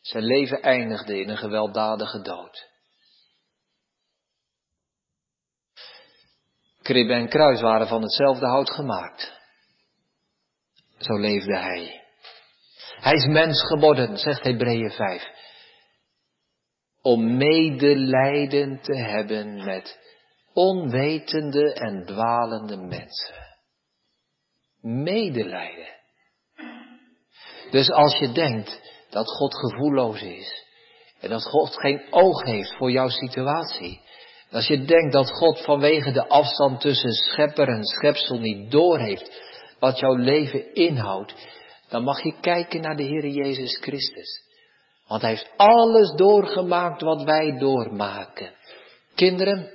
Zijn 0.00 0.24
leven 0.24 0.62
eindigde 0.62 1.20
in 1.20 1.28
een 1.28 1.36
gewelddadige 1.36 2.20
dood. 2.20 2.70
Kribben 6.82 7.16
en 7.16 7.28
kruis 7.28 7.60
waren 7.60 7.88
van 7.88 8.02
hetzelfde 8.02 8.46
hout 8.46 8.70
gemaakt. 8.70 9.40
Zo 10.98 11.18
leefde 11.18 11.58
hij. 11.58 12.04
Hij 12.96 13.14
is 13.14 13.26
mens 13.26 13.66
geworden, 13.66 14.16
zegt 14.16 14.42
Hebreeën 14.42 14.90
5. 14.90 15.28
Om 17.00 17.36
medelijden 17.36 18.80
te 18.80 18.96
hebben 18.96 19.64
met 19.64 20.00
onwetende 20.52 21.72
en 21.72 22.04
dwalende 22.04 22.76
mensen. 22.76 23.34
Medelijden. 24.80 25.90
Dus 27.70 27.90
als 27.90 28.18
je 28.18 28.32
denkt 28.32 28.80
dat 29.10 29.26
God 29.26 29.54
gevoelloos 29.54 30.22
is 30.22 30.66
en 31.20 31.30
dat 31.30 31.42
God 31.42 31.80
geen 31.80 32.06
oog 32.10 32.42
heeft 32.42 32.74
voor 32.76 32.90
jouw 32.90 33.08
situatie, 33.08 34.00
als 34.50 34.66
je 34.66 34.84
denkt 34.84 35.12
dat 35.12 35.30
God 35.30 35.60
vanwege 35.60 36.12
de 36.12 36.28
afstand 36.28 36.80
tussen 36.80 37.12
schepper 37.12 37.68
en 37.68 37.84
schepsel 37.84 38.38
niet 38.38 38.70
doorheeft 38.70 39.40
wat 39.78 39.98
jouw 39.98 40.14
leven 40.14 40.74
inhoudt, 40.74 41.34
dan 41.88 42.02
mag 42.02 42.22
je 42.22 42.40
kijken 42.40 42.80
naar 42.80 42.96
de 42.96 43.02
Heer 43.02 43.26
Jezus 43.26 43.78
Christus. 43.80 44.40
Want 45.06 45.22
Hij 45.22 45.30
heeft 45.30 45.52
alles 45.56 46.10
doorgemaakt 46.10 47.02
wat 47.02 47.22
wij 47.22 47.58
doormaken. 47.58 48.52
Kinderen, 49.14 49.70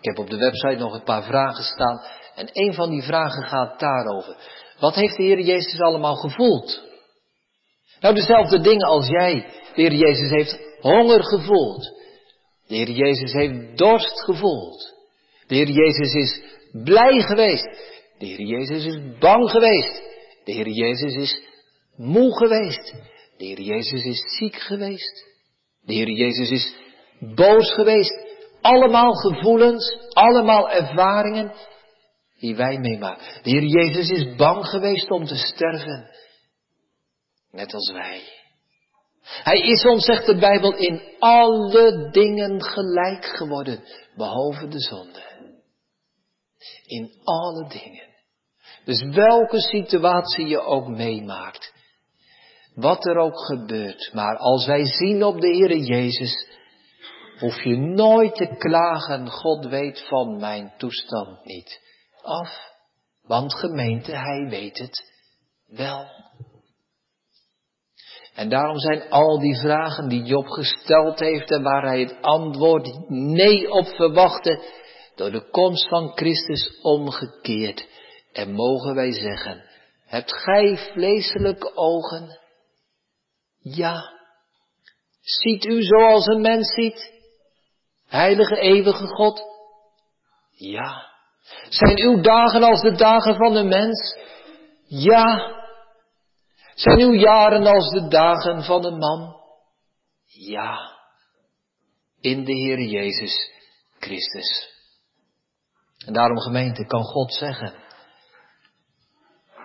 ik 0.00 0.06
heb 0.06 0.18
op 0.18 0.30
de 0.30 0.36
website 0.36 0.76
nog 0.76 0.94
een 0.94 1.02
paar 1.02 1.22
vragen 1.22 1.64
staan 1.64 2.00
en 2.34 2.48
een 2.52 2.74
van 2.74 2.90
die 2.90 3.02
vragen 3.02 3.42
gaat 3.42 3.80
daarover. 3.80 4.36
Wat 4.78 4.94
heeft 4.94 5.16
de 5.16 5.22
Heer 5.22 5.40
Jezus 5.40 5.80
allemaal 5.80 6.14
gevoeld? 6.14 6.82
Nou, 8.00 8.14
dezelfde 8.14 8.60
dingen 8.60 8.86
als 8.86 9.08
jij. 9.08 9.46
De 9.74 9.82
Heer 9.82 9.94
Jezus 9.94 10.30
heeft 10.30 10.58
honger 10.80 11.24
gevoeld. 11.24 11.98
De 12.66 12.74
Heer 12.74 12.90
Jezus 12.90 13.32
heeft 13.32 13.78
dorst 13.78 14.20
gevoeld. 14.24 14.94
De 15.46 15.54
Heer 15.54 15.70
Jezus 15.70 16.14
is 16.14 16.42
blij 16.72 17.20
geweest. 17.20 17.68
De 18.18 18.26
Heer 18.26 18.40
Jezus 18.40 18.84
is 18.84 18.98
bang 19.18 19.50
geweest. 19.50 20.02
De 20.44 20.52
Heer 20.52 20.68
Jezus 20.68 21.14
is 21.14 21.40
moe 21.96 22.36
geweest. 22.36 22.94
De 23.36 23.44
Heer 23.44 23.60
Jezus 23.60 24.04
is 24.04 24.36
ziek 24.38 24.56
geweest. 24.56 25.24
De 25.80 25.92
Heer 25.92 26.10
Jezus 26.10 26.50
is 26.50 26.74
boos 27.18 27.74
geweest. 27.74 28.29
Allemaal 28.60 29.12
gevoelens, 29.12 29.96
allemaal 30.12 30.70
ervaringen 30.70 31.52
die 32.38 32.56
wij 32.56 32.78
meemaken. 32.78 33.42
De 33.42 33.50
Heer 33.50 33.64
Jezus 33.64 34.08
is 34.08 34.36
bang 34.36 34.66
geweest 34.66 35.10
om 35.10 35.24
te 35.24 35.36
sterven. 35.36 36.10
Net 37.50 37.74
als 37.74 37.92
wij. 37.92 38.22
Hij 39.22 39.60
is 39.60 39.84
ons, 39.84 40.04
zegt 40.04 40.26
de 40.26 40.38
Bijbel, 40.38 40.74
in 40.74 41.00
alle 41.18 42.10
dingen 42.10 42.62
gelijk 42.62 43.24
geworden, 43.24 43.84
behalve 44.16 44.68
de 44.68 44.80
zonde. 44.80 45.22
In 46.84 47.12
alle 47.24 47.68
dingen. 47.68 48.08
Dus 48.84 49.02
welke 49.02 49.60
situatie 49.60 50.46
je 50.46 50.60
ook 50.60 50.88
meemaakt, 50.88 51.72
wat 52.74 53.06
er 53.06 53.16
ook 53.16 53.44
gebeurt, 53.44 54.10
maar 54.12 54.36
als 54.36 54.66
wij 54.66 54.84
zien 54.84 55.24
op 55.24 55.40
de 55.40 55.48
Heer 55.48 55.76
Jezus, 55.76 56.49
hoef 57.40 57.62
je 57.62 57.76
nooit 57.76 58.34
te 58.34 58.54
klagen, 58.58 59.30
God 59.30 59.66
weet 59.66 60.06
van 60.08 60.36
mijn 60.36 60.72
toestand 60.78 61.44
niet 61.44 61.80
af. 62.22 62.68
Want 63.22 63.54
gemeente, 63.54 64.16
Hij 64.16 64.48
weet 64.48 64.78
het 64.78 65.12
wel. 65.66 66.06
En 68.34 68.48
daarom 68.48 68.78
zijn 68.78 69.10
al 69.10 69.38
die 69.38 69.56
vragen 69.56 70.08
die 70.08 70.22
Job 70.22 70.46
gesteld 70.46 71.18
heeft 71.18 71.50
en 71.50 71.62
waar 71.62 71.82
hij 71.82 72.00
het 72.00 72.16
antwoord 72.20 73.08
nee 73.08 73.70
op 73.70 73.86
verwachtte, 73.86 74.62
door 75.14 75.30
de 75.30 75.50
komst 75.50 75.88
van 75.88 76.12
Christus 76.14 76.80
omgekeerd. 76.82 77.88
En 78.32 78.52
mogen 78.52 78.94
wij 78.94 79.12
zeggen, 79.12 79.64
hebt 80.06 80.32
gij 80.32 80.76
vleeselijke 80.92 81.76
ogen? 81.76 82.38
Ja. 83.58 84.18
Ziet 85.20 85.64
u 85.64 85.82
zoals 85.82 86.26
een 86.26 86.40
mens 86.40 86.74
ziet? 86.74 87.19
Heilige 88.10 88.56
eeuwige 88.56 89.06
God? 89.06 89.42
Ja. 90.50 91.08
Zijn 91.68 91.98
uw 91.98 92.20
dagen 92.20 92.62
als 92.62 92.80
de 92.80 92.92
dagen 92.92 93.34
van 93.34 93.56
een 93.56 93.68
mens? 93.68 94.18
Ja. 94.86 95.58
Zijn 96.74 97.00
uw 97.00 97.12
jaren 97.12 97.66
als 97.66 97.90
de 97.90 98.08
dagen 98.08 98.64
van 98.64 98.84
een 98.84 98.98
man? 98.98 99.40
Ja. 100.26 100.98
In 102.20 102.44
de 102.44 102.52
Heer 102.52 102.80
Jezus 102.80 103.52
Christus. 103.98 104.68
En 106.06 106.12
daarom 106.12 106.38
gemeente 106.38 106.86
kan 106.86 107.02
God 107.02 107.34
zeggen, 107.34 107.74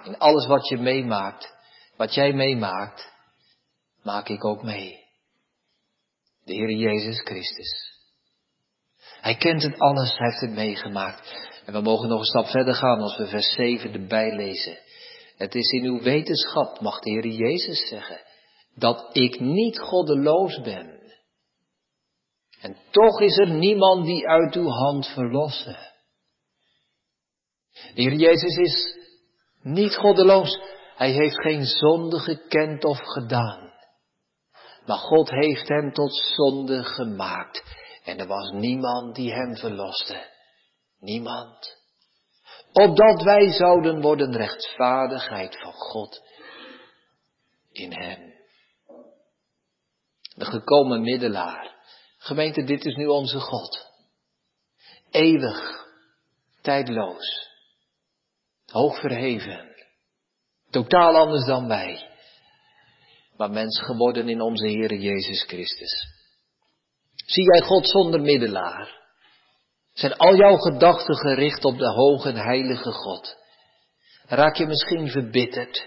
in 0.04 0.18
alles 0.18 0.46
wat 0.46 0.68
je 0.68 0.78
meemaakt, 0.78 1.56
wat 1.98 2.14
jij 2.14 2.34
meemaakt, 2.34 3.14
maak 4.04 4.28
ik 4.28 4.46
ook 4.46 4.64
mee. 4.64 5.04
De 6.44 6.54
Heer 6.54 6.72
Jezus 6.72 7.22
Christus. 7.22 7.95
Hij 9.26 9.36
kent 9.36 9.64
het 9.64 9.80
alles, 9.80 10.18
hij 10.18 10.28
heeft 10.30 10.42
het 10.42 10.52
meegemaakt. 10.52 11.50
En 11.66 11.74
we 11.74 11.82
mogen 11.82 12.10
nog 12.10 12.20
een 12.20 12.26
stap 12.26 12.46
verder 12.46 12.74
gaan 12.74 13.00
als 13.00 13.18
we 13.18 13.28
vers 13.28 13.54
7 13.54 13.94
erbij 13.94 14.36
lezen. 14.36 14.78
Het 15.38 15.56
is 15.56 15.72
in 15.72 15.84
uw 15.84 16.02
wetenschap, 16.02 16.80
mag 16.80 17.00
de 17.00 17.10
Heer 17.10 17.28
Jezus 17.28 17.88
zeggen, 17.88 18.22
dat 18.76 19.10
ik 19.12 19.40
niet 19.40 19.80
goddeloos 19.80 20.62
ben. 20.62 21.00
En 22.62 22.78
toch 22.92 23.22
is 23.22 23.38
er 23.38 23.50
niemand 23.50 24.06
die 24.06 24.28
uit 24.28 24.56
uw 24.56 24.70
hand 24.70 25.08
verlossen. 25.08 25.78
De 27.72 28.02
Heer 28.02 28.14
Jezus 28.14 28.58
is 28.58 28.98
niet 29.62 29.96
goddeloos. 29.96 30.60
Hij 30.96 31.12
heeft 31.12 31.42
geen 31.42 31.66
zonde 31.66 32.20
gekend 32.20 32.84
of 32.84 33.00
gedaan. 33.00 33.74
Maar 34.86 34.98
God 34.98 35.30
heeft 35.30 35.68
hem 35.68 35.94
tot 35.94 36.16
zonde 36.36 36.84
gemaakt. 36.84 37.85
En 38.06 38.20
er 38.20 38.28
was 38.28 38.52
niemand 38.52 39.16
die 39.16 39.34
hem 39.34 39.56
verloste. 39.56 40.32
Niemand. 41.00 41.84
Opdat 42.72 43.24
wij 43.24 43.52
zouden 43.52 44.02
worden 44.02 44.36
rechtvaardigheid 44.36 45.60
van 45.60 45.74
God 45.74 46.22
in 47.72 47.92
hem. 47.94 48.34
De 50.36 50.46
gekomen 50.46 51.02
middelaar. 51.02 51.76
Gemeente, 52.18 52.64
dit 52.64 52.86
is 52.86 52.96
nu 52.96 53.08
onze 53.08 53.40
God. 53.40 53.94
Eeuwig, 55.12 55.86
tijdloos, 56.62 57.50
hoog 58.66 59.00
verheven, 59.00 59.76
totaal 60.70 61.16
anders 61.16 61.46
dan 61.46 61.68
wij, 61.68 62.10
maar 63.38 63.52
mens 63.52 63.82
geworden 63.82 64.30
in 64.30 64.42
onze 64.42 64.68
Heere 64.68 65.00
Jezus 65.00 65.44
Christus. 65.44 66.25
Zie 67.26 67.44
jij 67.44 67.62
God 67.62 67.88
zonder 67.90 68.22
middelaar? 68.22 69.04
Zijn 69.94 70.18
al 70.18 70.36
jouw 70.36 70.56
gedachten 70.56 71.16
gericht 71.16 71.66
op 71.66 71.78
de 71.78 71.92
hoge 71.92 72.30
en 72.30 72.36
heilige 72.36 72.92
God? 72.92 73.38
Raak 74.28 74.56
je 74.56 74.66
misschien 74.66 75.10
verbitterd? 75.10 75.86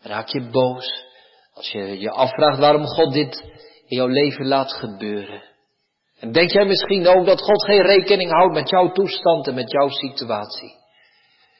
Raak 0.00 0.28
je 0.28 0.50
boos? 0.50 1.04
Als 1.52 1.70
je 1.70 1.98
je 1.98 2.10
afvraagt 2.10 2.58
waarom 2.58 2.86
God 2.86 3.12
dit 3.12 3.42
in 3.86 3.96
jouw 3.96 4.06
leven 4.06 4.46
laat 4.46 4.72
gebeuren. 4.72 5.42
En 6.18 6.32
denk 6.32 6.50
jij 6.50 6.64
misschien 6.64 7.06
ook 7.06 7.26
dat 7.26 7.42
God 7.42 7.64
geen 7.64 7.82
rekening 7.82 8.30
houdt 8.30 8.54
met 8.54 8.68
jouw 8.68 8.92
toestand 8.92 9.46
en 9.46 9.54
met 9.54 9.70
jouw 9.70 9.88
situatie? 9.88 10.74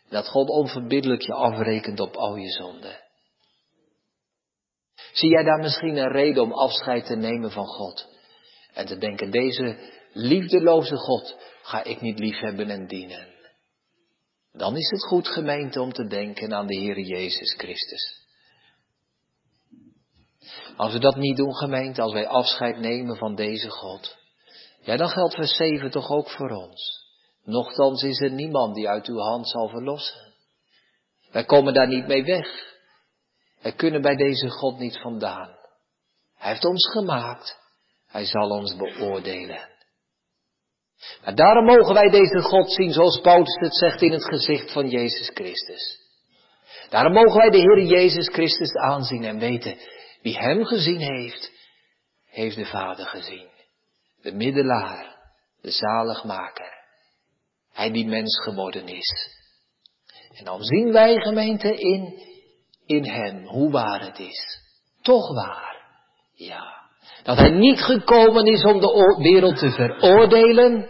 Dat 0.09 0.29
God 0.29 0.49
onverbiddelijk 0.49 1.23
je 1.23 1.33
afrekent 1.33 2.01
op 2.01 2.17
al 2.17 2.37
je 2.37 2.51
zonden. 2.51 3.03
Zie 5.13 5.31
jij 5.31 5.43
daar 5.43 5.59
misschien 5.59 5.97
een 5.97 6.13
reden 6.13 6.43
om 6.43 6.53
afscheid 6.53 7.07
te 7.07 7.17
nemen 7.17 7.51
van 7.51 7.67
God? 7.67 8.14
En 8.75 8.87
te 8.87 8.99
denken, 8.99 9.31
deze 9.31 9.79
liefdeloze 10.13 10.97
God 10.97 11.37
ga 11.63 11.85
ik 11.85 12.01
niet 12.01 12.19
liefhebben 12.19 12.71
en 12.71 12.87
dienen. 12.87 13.27
Dan 14.53 14.77
is 14.77 14.91
het 14.91 15.05
goed 15.05 15.29
gemeente 15.29 15.81
om 15.81 15.93
te 15.93 16.07
denken 16.07 16.55
aan 16.55 16.67
de 16.67 16.79
Heer 16.79 16.99
Jezus 17.01 17.55
Christus. 17.57 18.23
Als 20.77 20.93
we 20.93 20.99
dat 20.99 21.17
niet 21.17 21.37
doen 21.37 21.55
gemeente, 21.55 22.03
als 22.03 22.13
wij 22.13 22.27
afscheid 22.27 22.79
nemen 22.79 23.17
van 23.17 23.35
deze 23.35 23.71
God, 23.71 24.17
ja, 24.81 24.97
dan 24.97 25.09
geldt 25.09 25.35
vers 25.35 25.57
7 25.57 25.91
toch 25.91 26.11
ook 26.11 26.31
voor 26.31 26.51
ons. 26.51 27.05
Nochtans 27.45 28.03
is 28.03 28.21
er 28.21 28.31
niemand 28.31 28.75
die 28.75 28.89
uit 28.89 29.07
uw 29.07 29.19
hand 29.19 29.49
zal 29.49 29.69
verlossen. 29.69 30.35
Wij 31.31 31.45
komen 31.45 31.75
daar 31.75 31.89
niet 31.89 32.07
mee 32.07 32.25
weg. 32.25 32.77
Wij 33.61 33.73
kunnen 33.73 34.03
bij 34.03 34.17
deze 34.17 34.51
God 34.51 34.79
niet 34.79 34.99
vandaan. 34.99 35.57
Hij 36.35 36.51
heeft 36.51 36.65
ons 36.65 36.91
gemaakt. 36.91 37.64
Hij 38.15 38.25
zal 38.25 38.49
ons 38.49 38.77
beoordelen. 38.77 39.69
Maar 41.25 41.35
daarom 41.35 41.65
mogen 41.65 41.95
wij 41.95 42.11
deze 42.11 42.41
God 42.41 42.73
zien 42.73 42.93
zoals 42.93 43.21
Paulus 43.21 43.55
het 43.55 43.77
zegt 43.77 44.03
in 44.03 44.13
het 44.13 44.25
gezicht 44.25 44.73
van 44.73 44.89
Jezus 44.89 45.31
Christus. 45.35 45.99
Daarom 46.89 47.13
mogen 47.13 47.37
wij 47.37 47.51
de 47.51 47.59
Heer 47.59 47.83
Jezus 47.83 48.29
Christus 48.29 48.75
aanzien 48.75 49.25
en 49.25 49.39
weten, 49.39 49.79
wie 50.23 50.39
Hem 50.39 50.65
gezien 50.65 51.01
heeft, 51.01 51.51
heeft 52.27 52.57
de 52.57 52.67
Vader 52.67 53.07
gezien 53.07 53.53
de 54.25 54.33
middelaar, 54.33 55.17
de 55.61 55.71
zaligmaker. 55.71 56.73
Hij 57.73 57.91
die 57.91 58.07
mens 58.07 58.43
geworden 58.43 58.89
is. 58.89 59.29
En 60.35 60.45
dan 60.45 60.63
zien 60.63 60.93
wij 60.93 61.21
gemeente 61.21 61.75
in, 61.75 62.23
in 62.87 63.05
hem, 63.05 63.45
hoe 63.47 63.71
waar 63.71 64.01
het 64.01 64.19
is. 64.19 64.59
Toch 65.03 65.35
waar. 65.35 66.03
Ja. 66.33 66.84
Dat 67.25 67.37
hij 67.37 67.51
niet 67.51 67.81
gekomen 67.81 68.45
is 68.45 68.65
om 68.65 68.81
de 68.81 69.17
wereld 69.19 69.59
te 69.59 69.71
veroordelen. 69.71 70.89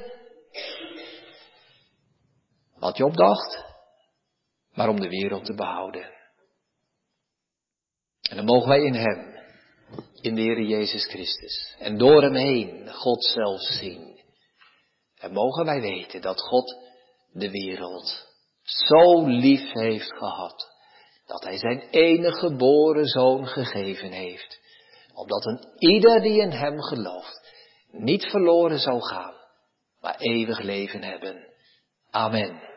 Wat 2.78 2.96
Job 2.96 3.16
dacht. 3.16 3.64
Maar 4.72 4.88
om 4.88 5.00
de 5.00 5.08
wereld 5.08 5.44
te 5.44 5.54
behouden. 5.54 6.12
En 8.30 8.36
dan 8.36 8.44
mogen 8.44 8.68
wij 8.68 8.82
in 8.82 8.94
hem 8.94 9.34
in 10.20 10.34
de 10.34 10.40
Heer 10.40 10.62
Jezus 10.62 11.06
Christus. 11.06 11.74
En 11.78 11.98
door 11.98 12.22
hem 12.22 12.34
heen 12.34 12.92
God 12.92 13.24
zelf 13.24 13.60
zien. 13.60 14.20
En 15.18 15.32
mogen 15.32 15.64
wij 15.64 15.80
weten 15.80 16.20
dat 16.20 16.40
God 16.40 16.76
de 17.32 17.50
wereld 17.50 18.26
zo 18.62 19.26
lief 19.26 19.72
heeft 19.72 20.12
gehad. 20.16 20.72
Dat 21.26 21.42
hij 21.42 21.58
zijn 21.58 21.80
enige 21.90 22.38
geboren 22.38 23.06
zoon 23.06 23.46
gegeven 23.46 24.10
heeft. 24.10 24.62
Opdat 25.14 25.46
een 25.46 25.64
ieder 25.78 26.20
die 26.20 26.40
in 26.40 26.50
hem 26.50 26.80
gelooft 26.82 27.52
niet 27.90 28.24
verloren 28.24 28.78
zou 28.78 29.00
gaan, 29.00 29.34
maar 30.00 30.16
eeuwig 30.18 30.60
leven 30.60 31.02
hebben. 31.02 31.52
Amen. 32.10 32.73